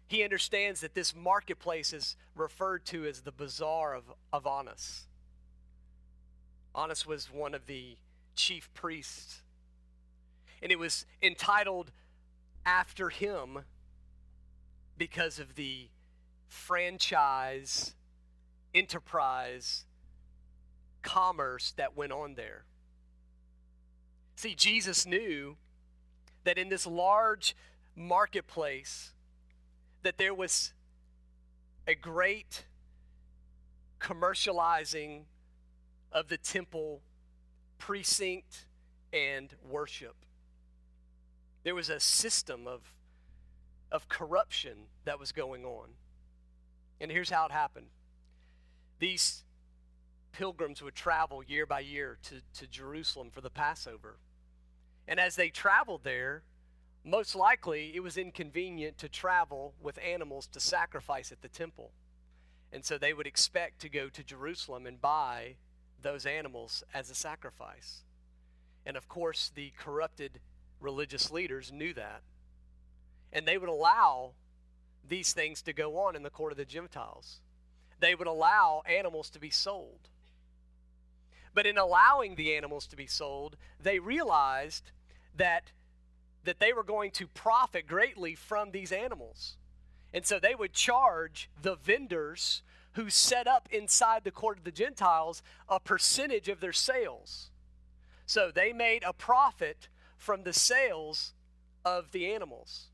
[0.09, 5.07] he understands that this marketplace is referred to as the bazaar of, of Annas.
[6.75, 7.97] Annas was one of the
[8.35, 9.43] chief priests,
[10.63, 11.93] and it was entitled
[12.65, 13.61] after him
[14.97, 15.89] because of the
[16.47, 17.95] franchise
[18.75, 19.85] enterprise
[21.03, 22.65] commerce that went on there.
[24.37, 25.57] See, Jesus knew
[26.45, 27.55] that in this large
[27.95, 29.13] marketplace
[30.03, 30.73] that there was
[31.87, 32.65] a great
[34.01, 35.23] commercializing
[36.13, 37.03] of the temple
[37.79, 38.67] precinct
[39.13, 40.17] and worship.
[41.65, 42.95] There was a system of,
[43.91, 45.91] of corruption that was going on.
[47.01, 47.87] And here's how it happened.
[48.99, 49.45] These
[50.33, 54.19] pilgrims would travel year by year to, to Jerusalem for the Passover.
[55.07, 56.43] And as they traveled there,
[57.05, 61.93] most likely it was inconvenient to travel with animals to sacrifice at the temple.
[62.73, 65.57] And so they would expect to go to Jerusalem and buy
[66.03, 68.03] those animals as a sacrifice.
[68.85, 70.41] And of course, the corrupted
[70.81, 72.23] religious leaders knew that.
[73.33, 74.33] And they would allow
[75.07, 77.41] these things to go on in the court of the Gentiles.
[78.01, 80.09] They would allow animals to be sold.
[81.55, 84.93] But in allowing the animals to be sold, they realized
[85.35, 85.73] that,
[86.45, 89.57] that they were going to profit greatly from these animals.
[90.13, 94.73] And so they would charge the vendors who set up inside the court of the
[94.73, 97.51] Gentiles a percentage of their sales.
[98.27, 101.35] So they made a profit from the sales
[101.85, 102.89] of the animals.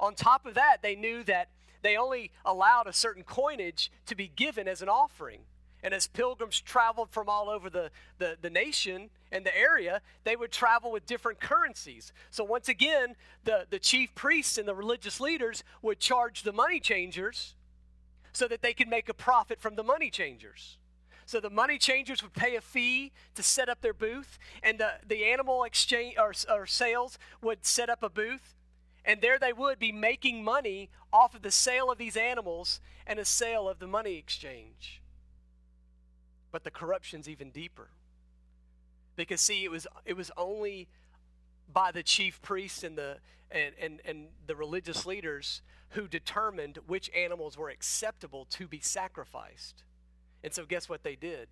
[0.00, 1.48] On top of that, they knew that
[1.82, 5.40] they only allowed a certain coinage to be given as an offering.
[5.82, 10.34] And as pilgrims traveled from all over the, the, the, nation and the area, they
[10.34, 12.12] would travel with different currencies.
[12.30, 13.14] So once again,
[13.44, 17.54] the, the chief priests and the religious leaders would charge the money changers
[18.32, 20.78] so that they could make a profit from the money changers.
[21.26, 24.92] So the money changers would pay a fee to set up their booth, and the,
[25.06, 28.54] the animal exchange or, or sales would set up a booth,
[29.04, 33.18] and there they would be making money off of the sale of these animals and
[33.18, 35.02] a sale of the money exchange.
[36.58, 37.86] But the corruption's even deeper.
[39.14, 40.88] Because see, it was it was only
[41.72, 43.18] by the chief priests and the
[43.48, 49.84] and, and, and the religious leaders who determined which animals were acceptable to be sacrificed.
[50.42, 51.46] And so guess what they did?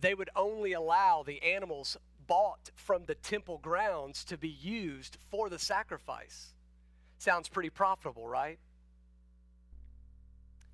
[0.00, 5.50] They would only allow the animals bought from the temple grounds to be used for
[5.50, 6.54] the sacrifice.
[7.18, 8.58] Sounds pretty profitable, right?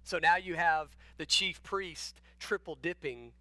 [0.04, 3.32] So now you have the chief priest triple dipping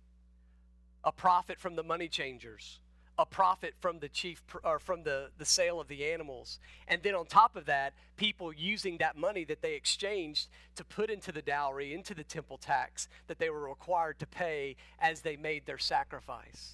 [1.03, 2.79] a profit from the money changers,
[3.17, 6.59] a profit from the chief or from the, the sale of the animals.
[6.87, 11.09] And then on top of that, people using that money that they exchanged to put
[11.09, 15.35] into the dowry, into the temple tax that they were required to pay as they
[15.35, 16.73] made their sacrifice.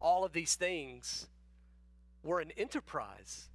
[0.00, 1.28] All of these things
[2.24, 3.48] were an enterprise.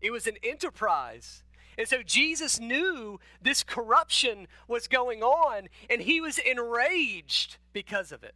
[0.00, 1.42] It was an enterprise
[1.78, 8.22] and so Jesus knew this corruption was going on, and he was enraged because of
[8.24, 8.34] it.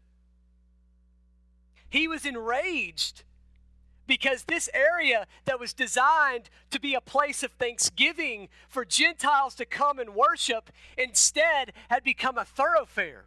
[1.89, 3.25] He was enraged
[4.07, 9.65] because this area that was designed to be a place of thanksgiving for Gentiles to
[9.65, 13.27] come and worship instead had become a thoroughfare.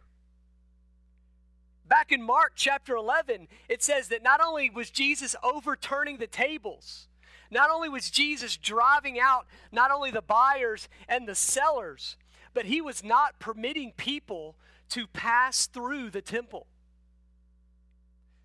[1.86, 7.08] Back in Mark chapter 11, it says that not only was Jesus overturning the tables,
[7.54, 12.16] not only was Jesus driving out not only the buyers and the sellers,
[12.52, 14.56] but he was not permitting people
[14.90, 16.66] to pass through the temple.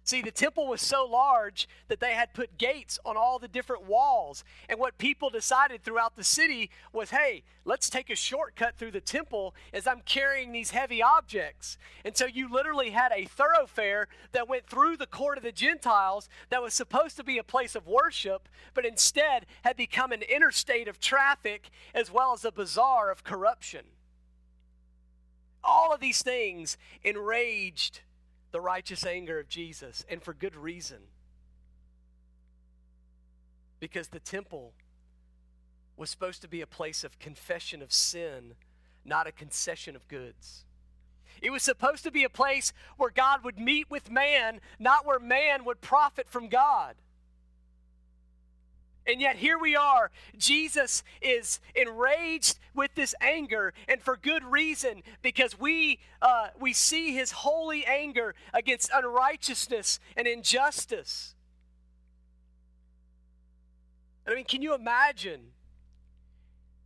[0.10, 3.86] See, the temple was so large that they had put gates on all the different
[3.86, 4.44] walls.
[4.68, 9.02] And what people decided throughout the city was hey, let's take a shortcut through the
[9.02, 11.78] temple as I'm carrying these heavy objects.
[12.04, 16.28] And so you literally had a thoroughfare that went through the court of the Gentiles
[16.50, 20.88] that was supposed to be a place of worship, but instead had become an interstate
[20.88, 23.86] of traffic as well as a bazaar of corruption.
[25.64, 28.02] All of these things enraged
[28.52, 31.00] the righteous anger of Jesus, and for good reason.
[33.80, 34.74] Because the temple
[35.96, 38.56] was supposed to be a place of confession of sin,
[39.06, 40.66] not a concession of goods.
[41.42, 45.20] It was supposed to be a place where God would meet with man, not where
[45.20, 46.96] man would profit from God.
[49.10, 50.12] And yet here we are.
[50.38, 57.16] Jesus is enraged with this anger, and for good reason, because we uh, we see
[57.16, 61.34] his holy anger against unrighteousness and injustice.
[64.28, 65.54] I mean, can you imagine?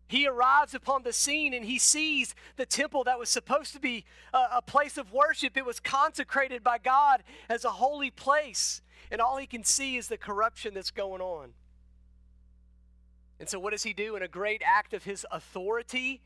[0.07, 4.05] He arrives upon the scene and he sees the temple that was supposed to be
[4.31, 5.57] a, a place of worship.
[5.57, 8.81] It was consecrated by God as a holy place.
[9.11, 11.53] And all he can see is the corruption that's going on.
[13.39, 14.15] And so, what does he do?
[14.15, 16.21] In a great act of his authority,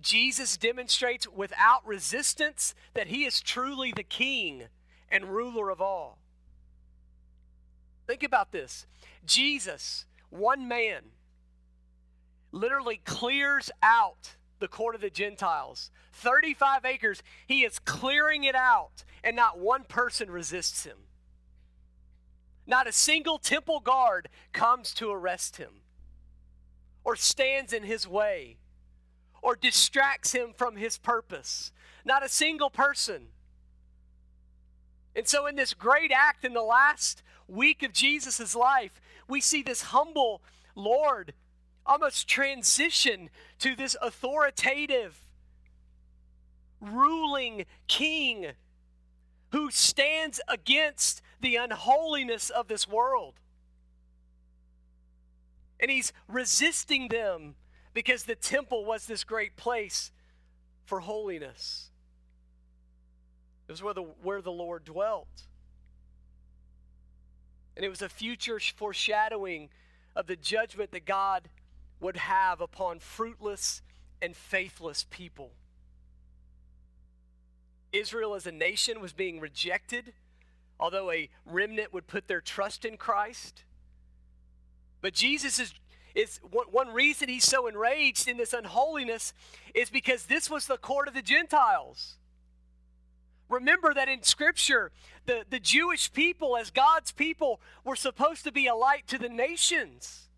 [0.00, 4.64] Jesus demonstrates without resistance that he is truly the king
[5.08, 6.18] and ruler of all.
[8.06, 8.86] Think about this
[9.24, 11.02] Jesus, one man,
[12.50, 15.90] literally clears out the court of the Gentiles.
[16.12, 20.98] 35 acres, he is clearing it out, and not one person resists him.
[22.66, 25.82] Not a single temple guard comes to arrest him
[27.04, 28.56] or stands in his way
[29.42, 31.72] or distracts him from his purpose.
[32.04, 33.28] Not a single person.
[35.14, 39.62] And so, in this great act in the last week of Jesus' life, we see
[39.62, 40.40] this humble
[40.74, 41.34] Lord
[41.84, 43.28] almost transition
[43.58, 45.18] to this authoritative,
[46.80, 48.52] ruling king
[49.50, 53.34] who stands against the unholiness of this world.
[55.82, 57.56] And he's resisting them
[57.92, 60.12] because the temple was this great place
[60.84, 61.90] for holiness.
[63.68, 65.46] It was where the, where the Lord dwelt.
[67.76, 69.70] And it was a future foreshadowing
[70.14, 71.48] of the judgment that God
[72.00, 73.82] would have upon fruitless
[74.20, 75.52] and faithless people.
[77.92, 80.12] Israel as a nation was being rejected,
[80.78, 83.64] although a remnant would put their trust in Christ.
[85.02, 85.74] But Jesus is,
[86.14, 89.34] is one, one reason he's so enraged in this unholiness
[89.74, 92.16] is because this was the court of the Gentiles.
[93.50, 94.92] Remember that in Scripture,
[95.26, 99.28] the, the Jewish people, as God's people, were supposed to be a light to the
[99.28, 100.28] nations.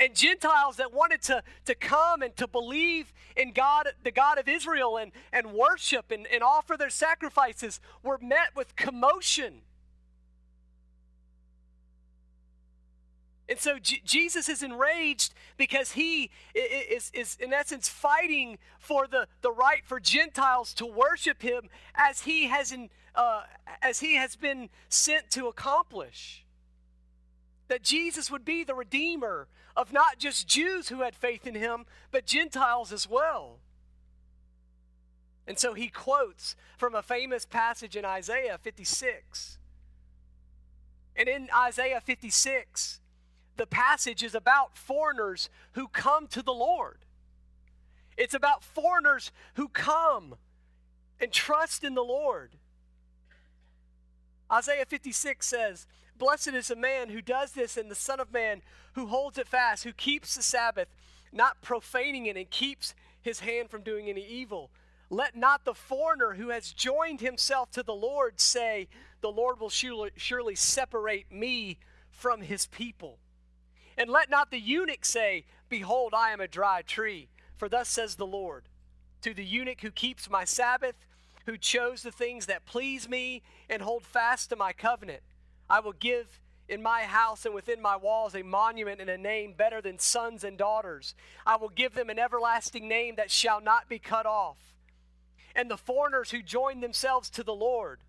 [0.00, 4.48] And Gentiles that wanted to, to come and to believe in God, the God of
[4.48, 9.62] Israel, and, and worship and, and offer their sacrifices were met with commotion.
[13.48, 19.26] And so J- Jesus is enraged because he is, is, in essence, fighting for the,
[19.40, 23.42] the right for Gentiles to worship him as he, has in, uh,
[23.80, 26.44] as he has been sent to accomplish.
[27.68, 31.86] That Jesus would be the Redeemer of not just Jews who had faith in him,
[32.10, 33.60] but Gentiles as well.
[35.46, 39.58] And so he quotes from a famous passage in Isaiah 56.
[41.16, 43.00] And in Isaiah 56,
[43.58, 46.98] the passage is about foreigners who come to the Lord.
[48.16, 50.36] It's about foreigners who come
[51.20, 52.56] and trust in the Lord.
[54.50, 55.86] Isaiah 56 says,
[56.16, 58.62] Blessed is the man who does this, and the Son of Man
[58.94, 60.88] who holds it fast, who keeps the Sabbath,
[61.32, 64.70] not profaning it, and keeps his hand from doing any evil.
[65.10, 68.88] Let not the foreigner who has joined himself to the Lord say,
[69.20, 71.78] The Lord will surely, surely separate me
[72.10, 73.18] from his people.
[73.98, 77.28] And let not the eunuch say, Behold, I am a dry tree.
[77.56, 78.68] For thus says the Lord
[79.22, 80.94] To the eunuch who keeps my Sabbath,
[81.46, 85.22] who chose the things that please me, and hold fast to my covenant,
[85.68, 89.54] I will give in my house and within my walls a monument and a name
[89.56, 91.14] better than sons and daughters.
[91.44, 94.58] I will give them an everlasting name that shall not be cut off.
[95.56, 98.00] And the foreigners who join themselves to the Lord,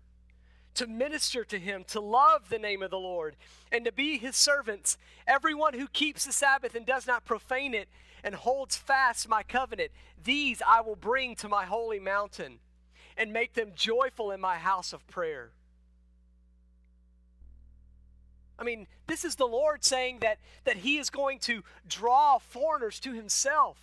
[0.80, 3.36] to minister to him, to love the name of the Lord,
[3.70, 4.96] and to be his servants.
[5.26, 7.86] Everyone who keeps the Sabbath and does not profane it
[8.24, 9.90] and holds fast my covenant,
[10.24, 12.60] these I will bring to my holy mountain
[13.14, 15.50] and make them joyful in my house of prayer.
[18.58, 22.98] I mean, this is the Lord saying that, that He is going to draw foreigners
[23.00, 23.76] to Himself.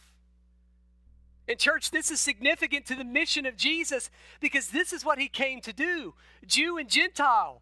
[1.48, 4.10] And, church, this is significant to the mission of Jesus
[4.42, 6.14] because this is what he came to do
[6.46, 7.62] Jew and Gentile,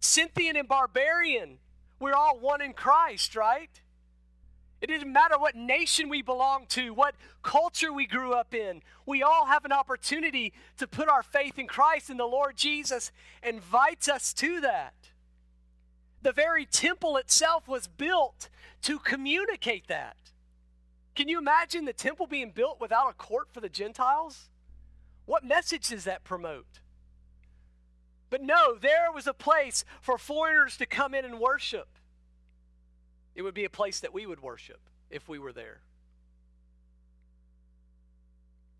[0.00, 1.58] Scythian and barbarian.
[1.98, 3.70] We're all one in Christ, right?
[4.80, 8.82] It doesn't matter what nation we belong to, what culture we grew up in.
[9.06, 13.10] We all have an opportunity to put our faith in Christ, and the Lord Jesus
[13.42, 14.92] invites us to that.
[16.20, 18.50] The very temple itself was built
[18.82, 20.16] to communicate that.
[21.14, 24.48] Can you imagine the temple being built without a court for the Gentiles?
[25.26, 26.80] What message does that promote?
[28.30, 31.88] But no, there was a place for foreigners to come in and worship.
[33.34, 35.80] It would be a place that we would worship if we were there.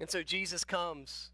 [0.00, 1.30] And so Jesus comes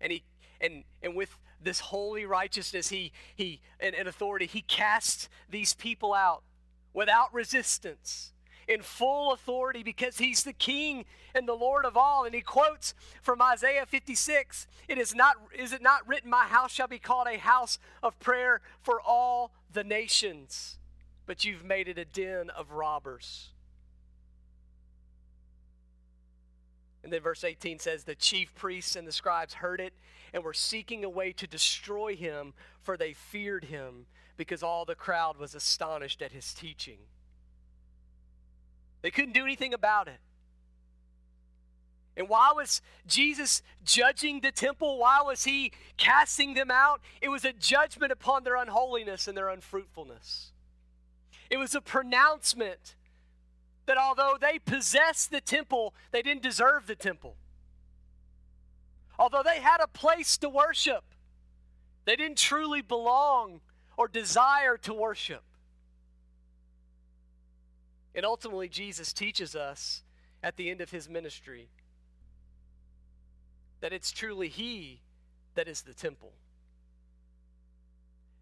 [0.00, 0.22] and he
[0.60, 6.12] and and with this holy righteousness he he and, and authority he casts these people
[6.12, 6.42] out
[6.92, 8.32] without resistance
[8.70, 11.04] in full authority because he's the king
[11.34, 12.24] and the Lord of all.
[12.24, 16.70] And he quotes from Isaiah 56 It is not is it not written, My house
[16.70, 20.78] shall be called a house of prayer for all the nations,
[21.26, 23.48] but you've made it a den of robbers.
[27.02, 29.94] And then verse 18 says, The chief priests and the scribes heard it
[30.32, 32.52] and were seeking a way to destroy him,
[32.82, 34.06] for they feared him,
[34.36, 36.98] because all the crowd was astonished at his teaching.
[39.02, 40.20] They couldn't do anything about it.
[42.16, 44.98] And why was Jesus judging the temple?
[44.98, 47.00] Why was he casting them out?
[47.22, 50.52] It was a judgment upon their unholiness and their unfruitfulness.
[51.48, 52.94] It was a pronouncement
[53.86, 57.36] that although they possessed the temple, they didn't deserve the temple.
[59.18, 61.04] Although they had a place to worship,
[62.04, 63.60] they didn't truly belong
[63.96, 65.42] or desire to worship.
[68.14, 70.02] And ultimately, Jesus teaches us
[70.42, 71.68] at the end of his ministry
[73.80, 75.00] that it's truly he
[75.54, 76.32] that is the temple.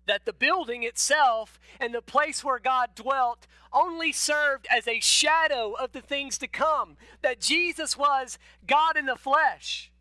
[0.07, 5.73] That the building itself and the place where God dwelt only served as a shadow
[5.73, 6.97] of the things to come.
[7.23, 9.93] That Jesus was God in the flesh.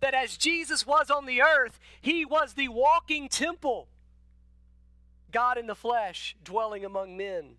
[0.00, 3.88] That as Jesus was on the earth, he was the walking temple.
[5.32, 7.56] God in the flesh, dwelling among men.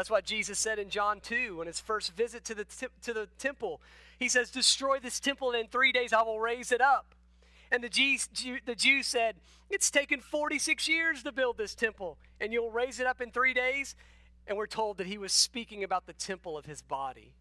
[0.00, 2.64] That's what Jesus said in John 2 on his first visit to the,
[3.02, 3.82] to the temple.
[4.18, 7.14] He says, Destroy this temple, and in three days I will raise it up.
[7.70, 8.26] And the Jews,
[8.64, 9.34] the Jews said,
[9.68, 13.52] It's taken 46 years to build this temple, and you'll raise it up in three
[13.52, 13.94] days?
[14.46, 17.34] And we're told that he was speaking about the temple of his body.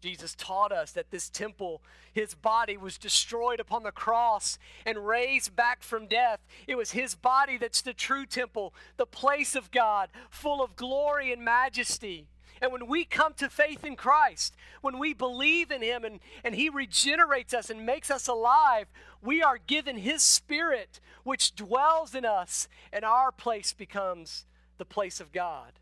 [0.00, 1.82] Jesus taught us that this temple,
[2.12, 6.40] his body, was destroyed upon the cross and raised back from death.
[6.66, 11.32] It was his body that's the true temple, the place of God, full of glory
[11.32, 12.26] and majesty.
[12.62, 16.54] And when we come to faith in Christ, when we believe in him and, and
[16.54, 18.86] he regenerates us and makes us alive,
[19.22, 24.44] we are given his spirit, which dwells in us, and our place becomes
[24.76, 25.72] the place of God.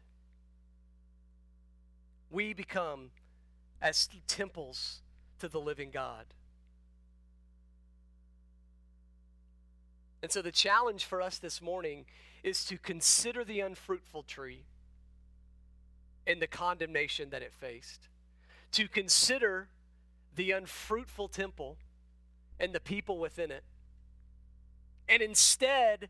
[2.31, 3.11] We become
[3.81, 5.03] as temples
[5.39, 6.27] to the living God.
[10.23, 12.05] And so the challenge for us this morning
[12.43, 14.65] is to consider the unfruitful tree
[16.27, 18.09] and the condemnation that it faced,
[18.73, 19.69] to consider
[20.35, 21.79] the unfruitful temple
[22.61, 23.65] and the people within it,
[25.09, 26.09] and instead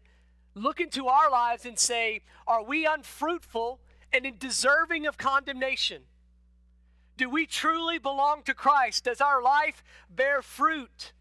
[0.55, 3.81] look into our lives and say, Are we unfruitful
[4.13, 6.03] and deserving of condemnation?
[7.19, 9.05] Do we truly belong to Christ?
[9.05, 11.13] Does our life bear fruit?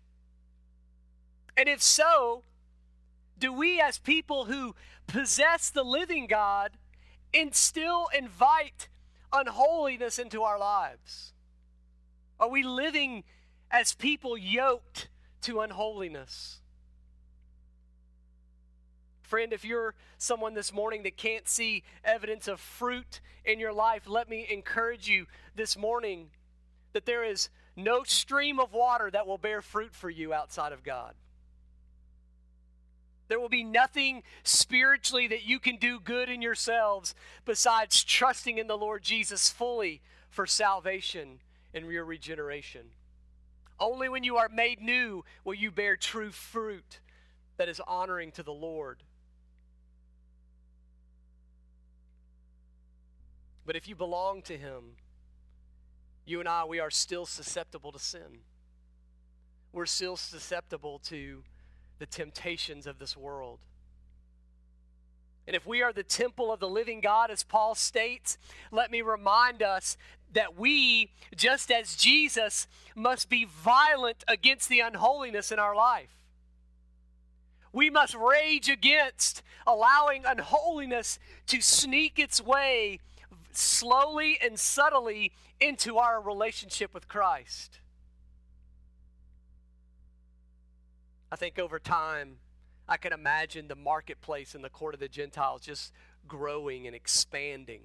[1.58, 2.44] And if so,
[3.40, 4.76] do we, as people who
[5.08, 6.78] possess the living God,
[7.34, 8.90] instill, invite
[9.34, 11.34] unholiness into our lives?
[12.40, 13.24] Are we living
[13.72, 15.10] as people yoked
[15.42, 16.62] to unholiness?
[19.28, 24.08] Friend, if you're someone this morning that can't see evidence of fruit in your life,
[24.08, 26.30] let me encourage you this morning
[26.94, 30.82] that there is no stream of water that will bear fruit for you outside of
[30.82, 31.14] God.
[33.28, 37.14] There will be nothing spiritually that you can do good in yourselves
[37.44, 41.42] besides trusting in the Lord Jesus fully for salvation
[41.74, 42.92] and your regeneration.
[43.78, 47.02] Only when you are made new will you bear true fruit
[47.58, 49.04] that is honoring to the Lord.
[53.68, 54.96] But if you belong to Him,
[56.26, 58.40] you and I, we are still susceptible to sin.
[59.74, 61.44] We're still susceptible to
[62.00, 63.60] the temptations of this world.
[65.46, 68.38] And if we are the temple of the living God, as Paul states,
[68.72, 69.98] let me remind us
[70.32, 76.22] that we, just as Jesus, must be violent against the unholiness in our life.
[77.74, 83.00] We must rage against allowing unholiness to sneak its way
[83.52, 87.80] slowly and subtly into our relationship with Christ.
[91.32, 92.38] I think over time,
[92.88, 95.92] I can imagine the marketplace in the court of the Gentiles just
[96.28, 97.82] growing and expanding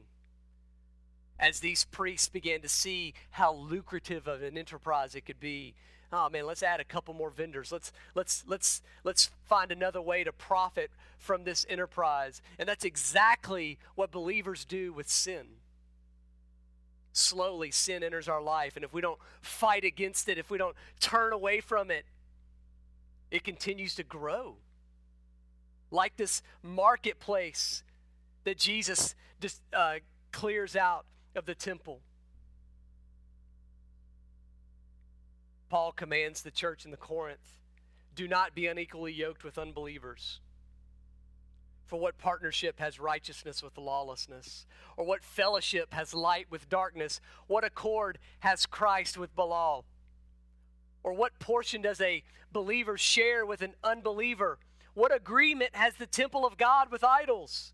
[1.38, 5.74] as these priests began to see how lucrative of an enterprise it could be
[6.12, 10.24] oh man let's add a couple more vendors let's let's let's let's find another way
[10.24, 15.46] to profit from this enterprise and that's exactly what believers do with sin
[17.12, 18.76] slowly sin enters our life.
[18.76, 22.04] And if we don't fight against it, if we don't turn away from it,
[23.30, 24.56] it continues to grow.
[25.90, 27.84] Like this marketplace
[28.44, 29.96] that Jesus just, uh,
[30.32, 31.04] clears out
[31.36, 32.00] of the temple.
[35.72, 37.58] Paul commands the church in the Corinth
[38.14, 40.38] do not be unequally yoked with unbelievers.
[41.86, 44.66] For what partnership has righteousness with lawlessness?
[44.98, 47.22] Or what fellowship has light with darkness?
[47.46, 49.86] What accord has Christ with Belial?
[51.02, 54.58] Or what portion does a believer share with an unbeliever?
[54.92, 57.72] What agreement has the temple of God with idols?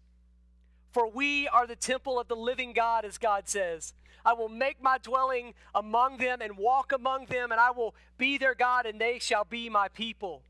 [0.92, 3.92] For we are the temple of the living God, as God says.
[4.24, 8.38] I will make my dwelling among them and walk among them, and I will be
[8.38, 10.42] their God, and they shall be my people.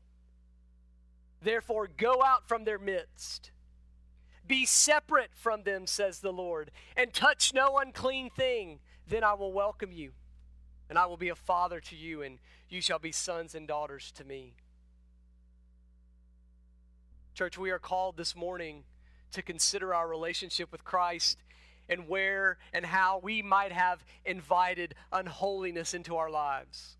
[1.41, 3.51] Therefore, go out from their midst
[4.49, 8.79] be separate from them, says the Lord, and touch no unclean thing.
[9.07, 10.11] Then I will welcome you,
[10.89, 14.11] and I will be a father to you, and you shall be sons and daughters
[14.13, 14.55] to me.
[17.35, 18.83] Church, we are called this morning
[19.31, 21.37] to consider our relationship with Christ
[21.89, 26.95] and where and how we might have invited unholiness into our lives.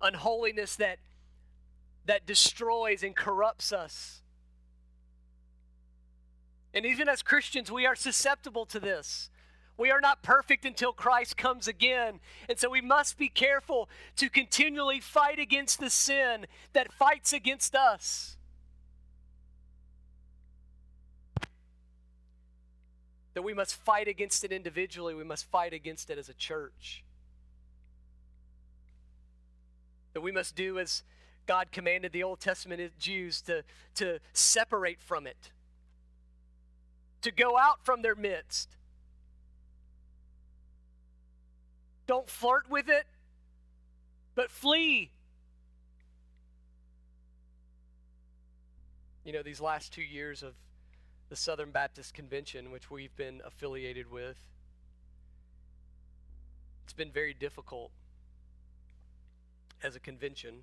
[0.00, 0.98] Unholiness that,
[2.06, 4.22] that destroys and corrupts us.
[6.72, 9.30] And even as Christians, we are susceptible to this.
[9.76, 12.20] We are not perfect until Christ comes again.
[12.48, 17.74] And so we must be careful to continually fight against the sin that fights against
[17.74, 18.37] us.
[23.38, 27.04] That we must fight against it individually, we must fight against it as a church.
[30.12, 31.04] That we must do as
[31.46, 33.62] God commanded the Old Testament Jews to,
[33.94, 35.52] to separate from it,
[37.20, 38.70] to go out from their midst.
[42.08, 43.06] Don't flirt with it,
[44.34, 45.12] but flee.
[49.24, 50.54] You know, these last two years of
[51.28, 54.36] the Southern Baptist Convention, which we've been affiliated with.
[56.84, 57.90] It's been very difficult
[59.82, 60.62] as a convention.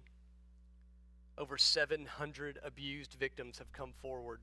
[1.38, 4.40] Over 700 abused victims have come forward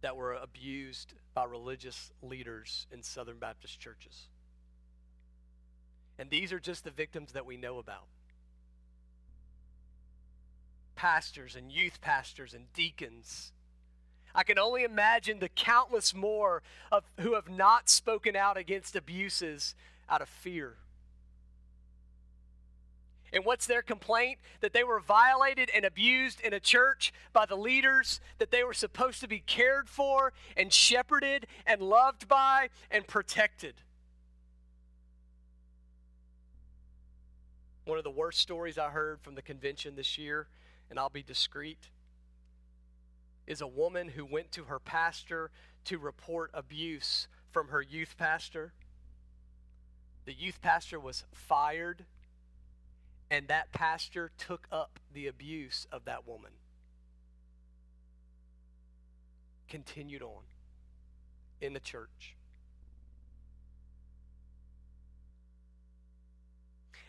[0.00, 4.28] that were abused by religious leaders in Southern Baptist churches.
[6.20, 8.06] And these are just the victims that we know about.
[10.94, 13.52] Pastors and youth pastors and deacons
[14.38, 16.62] I can only imagine the countless more
[16.92, 19.74] of, who have not spoken out against abuses
[20.08, 20.76] out of fear.
[23.32, 24.38] And what's their complaint?
[24.60, 28.74] That they were violated and abused in a church by the leaders that they were
[28.74, 33.74] supposed to be cared for and shepherded and loved by and protected.
[37.86, 40.46] One of the worst stories I heard from the convention this year,
[40.90, 41.88] and I'll be discreet
[43.48, 45.50] is a woman who went to her pastor
[45.86, 48.74] to report abuse from her youth pastor.
[50.26, 52.04] The youth pastor was fired,
[53.30, 56.50] and that pastor took up the abuse of that woman.
[59.66, 60.42] Continued on
[61.62, 62.36] in the church.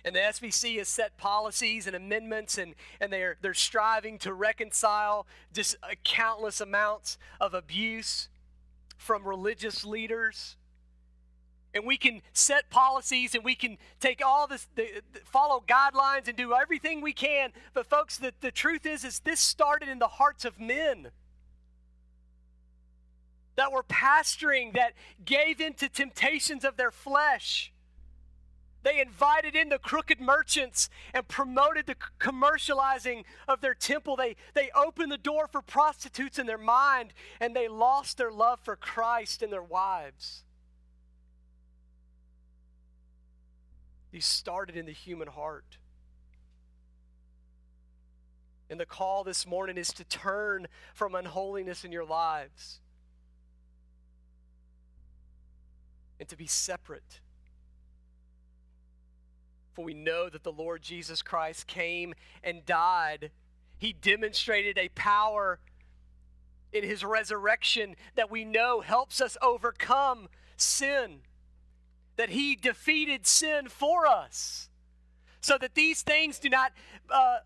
[0.06, 5.28] And the SBC has set policies and amendments, and, and they're, they're striving to reconcile
[5.54, 8.30] just uh, countless amounts of abuse
[8.98, 10.56] from religious leaders.
[11.74, 16.28] And we can set policies and we can take all this, the, the, follow guidelines
[16.28, 17.52] and do everything we can.
[17.74, 21.10] But, folks, the, the truth is, is this started in the hearts of men
[23.56, 24.94] that were pastoring, that
[25.24, 27.72] gave in to temptations of their flesh
[28.84, 34.16] they invited in the crooked merchants and promoted the commercializing of their temple.
[34.16, 38.60] They, they opened the door for prostitutes in their mind and they lost their love
[38.62, 40.44] for Christ and their wives.
[44.12, 45.78] These started in the human heart.
[48.70, 52.80] And the call this morning is to turn from unholiness in your lives
[56.20, 57.20] and to be separate
[59.74, 62.14] for we know that the Lord Jesus Christ came
[62.44, 63.32] and died.
[63.78, 65.60] He demonstrated a power
[66.72, 71.20] in his resurrection that we know helps us overcome sin,
[72.16, 74.70] that he defeated sin for us.
[75.42, 76.74] So that these things do not,
[77.10, 77.38] uh,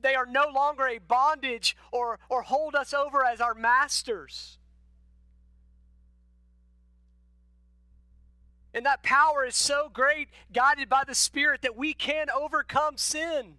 [0.00, 4.58] they are no longer a bondage or, or hold us over as our masters.
[8.74, 13.56] And that power is so great, guided by the Spirit, that we can overcome sin.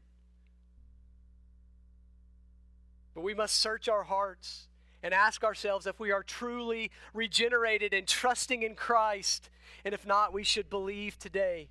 [3.14, 4.68] But we must search our hearts
[5.03, 9.49] and ask ourselves if we are truly regenerated and trusting in Christ.
[9.86, 11.70] And if not, we should believe today.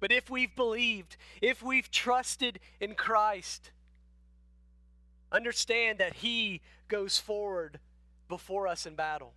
[0.00, 3.72] But if we've believed, if we've trusted in Christ,
[5.30, 7.78] understand that He goes forward
[8.28, 9.34] before us in battle.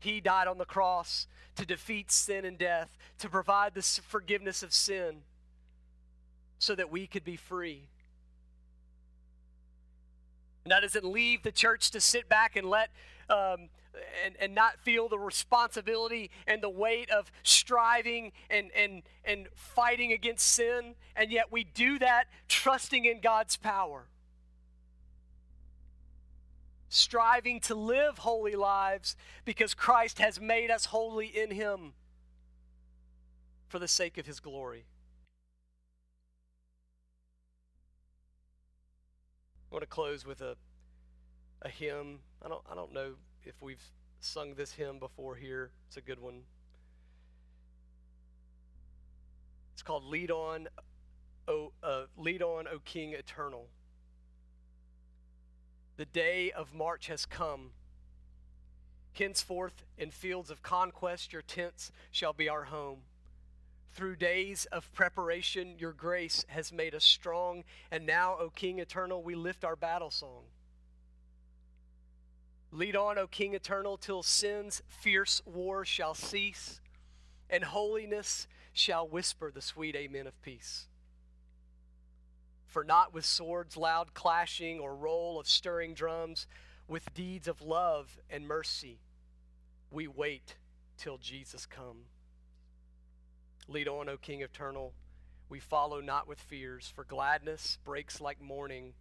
[0.00, 1.26] He died on the cross
[1.56, 5.22] to defeat sin and death, to provide the forgiveness of sin
[6.58, 7.88] so that we could be free.
[10.64, 12.90] And that doesn't leave the church to sit back and let
[13.28, 13.68] um,
[14.24, 20.12] and, and not feel the responsibility and the weight of striving and, and, and fighting
[20.12, 20.94] against sin.
[21.14, 24.06] And yet we do that trusting in God's power
[26.90, 29.16] striving to live holy lives
[29.46, 31.94] because Christ has made us holy in Him
[33.68, 34.84] for the sake of His glory.
[39.70, 40.56] I want to close with a,
[41.62, 42.18] a hymn.
[42.44, 43.12] I don't, I don't know
[43.44, 43.84] if we've
[44.18, 45.70] sung this hymn before here.
[45.86, 46.42] It's a good one.
[49.74, 50.66] It's called Lead On,
[51.46, 53.68] O, uh, Lead On, O King Eternal.
[55.96, 57.72] The day of March has come.
[59.12, 63.00] Henceforth, in fields of conquest, your tents shall be our home.
[63.92, 67.64] Through days of preparation, your grace has made us strong.
[67.90, 70.44] And now, O King eternal, we lift our battle song.
[72.72, 76.80] Lead on, O King eternal, till sin's fierce war shall cease,
[77.50, 80.86] and holiness shall whisper the sweet amen of peace.
[82.70, 86.46] For not with swords loud clashing or roll of stirring drums,
[86.86, 89.00] with deeds of love and mercy,
[89.90, 90.54] we wait
[90.96, 92.04] till Jesus come.
[93.66, 94.92] Lead on, O King eternal.
[95.48, 98.94] We follow not with fears, for gladness breaks like morning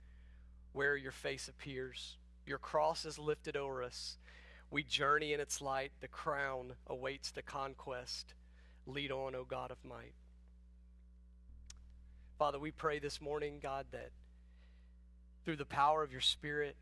[0.74, 2.18] where your face appears.
[2.48, 4.18] Your cross is lifted over us.
[4.72, 5.92] We journey in its light.
[6.02, 8.34] The crown awaits the conquest.
[8.88, 10.14] Lead on, O God of might.
[12.40, 14.12] Father, we pray this morning, God, that
[15.44, 16.78] through the power of your Spirit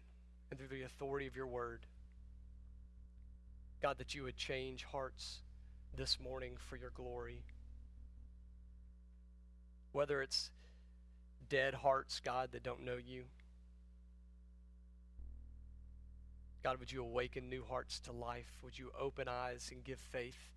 [0.52, 1.80] and through the authority of your word,
[3.82, 5.40] God, that you would change hearts
[5.96, 7.42] this morning for your glory.
[9.94, 10.52] Whether it's
[11.50, 13.24] dead hearts, God, that don't know you
[16.64, 18.58] God, would you awaken new hearts to life?
[18.62, 20.52] Would you open eyes and give faith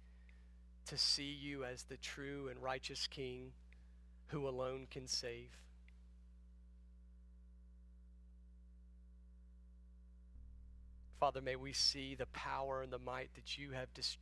[0.86, 3.52] to see you as the true and righteous King
[4.30, 5.50] who alone can save?
[11.18, 14.16] Father, may we see the power and the might that you have dis-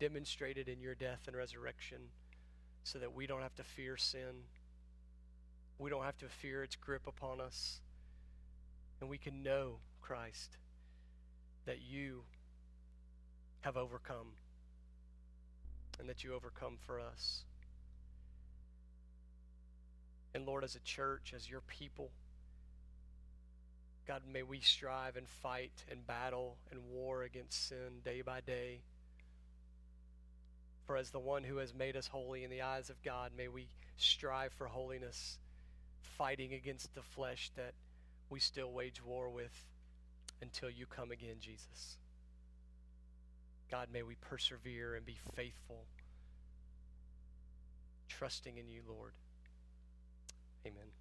[0.00, 1.98] demonstrated in your death and resurrection
[2.84, 4.44] so that we don't have to fear sin.
[5.78, 7.80] We don't have to fear its grip upon us.
[9.00, 10.56] And we can know Christ
[11.66, 12.22] that you
[13.60, 14.28] have overcome
[16.00, 17.44] and that you overcome for us.
[20.34, 22.10] And Lord, as a church, as your people,
[24.06, 28.80] God, may we strive and fight and battle and war against sin day by day.
[30.86, 33.48] For as the one who has made us holy in the eyes of God, may
[33.48, 33.68] we
[33.98, 35.38] strive for holiness,
[36.00, 37.74] fighting against the flesh that
[38.30, 39.66] we still wage war with
[40.40, 41.98] until you come again, Jesus.
[43.70, 45.84] God, may we persevere and be faithful,
[48.08, 49.12] trusting in you, Lord.
[50.66, 50.97] Amen.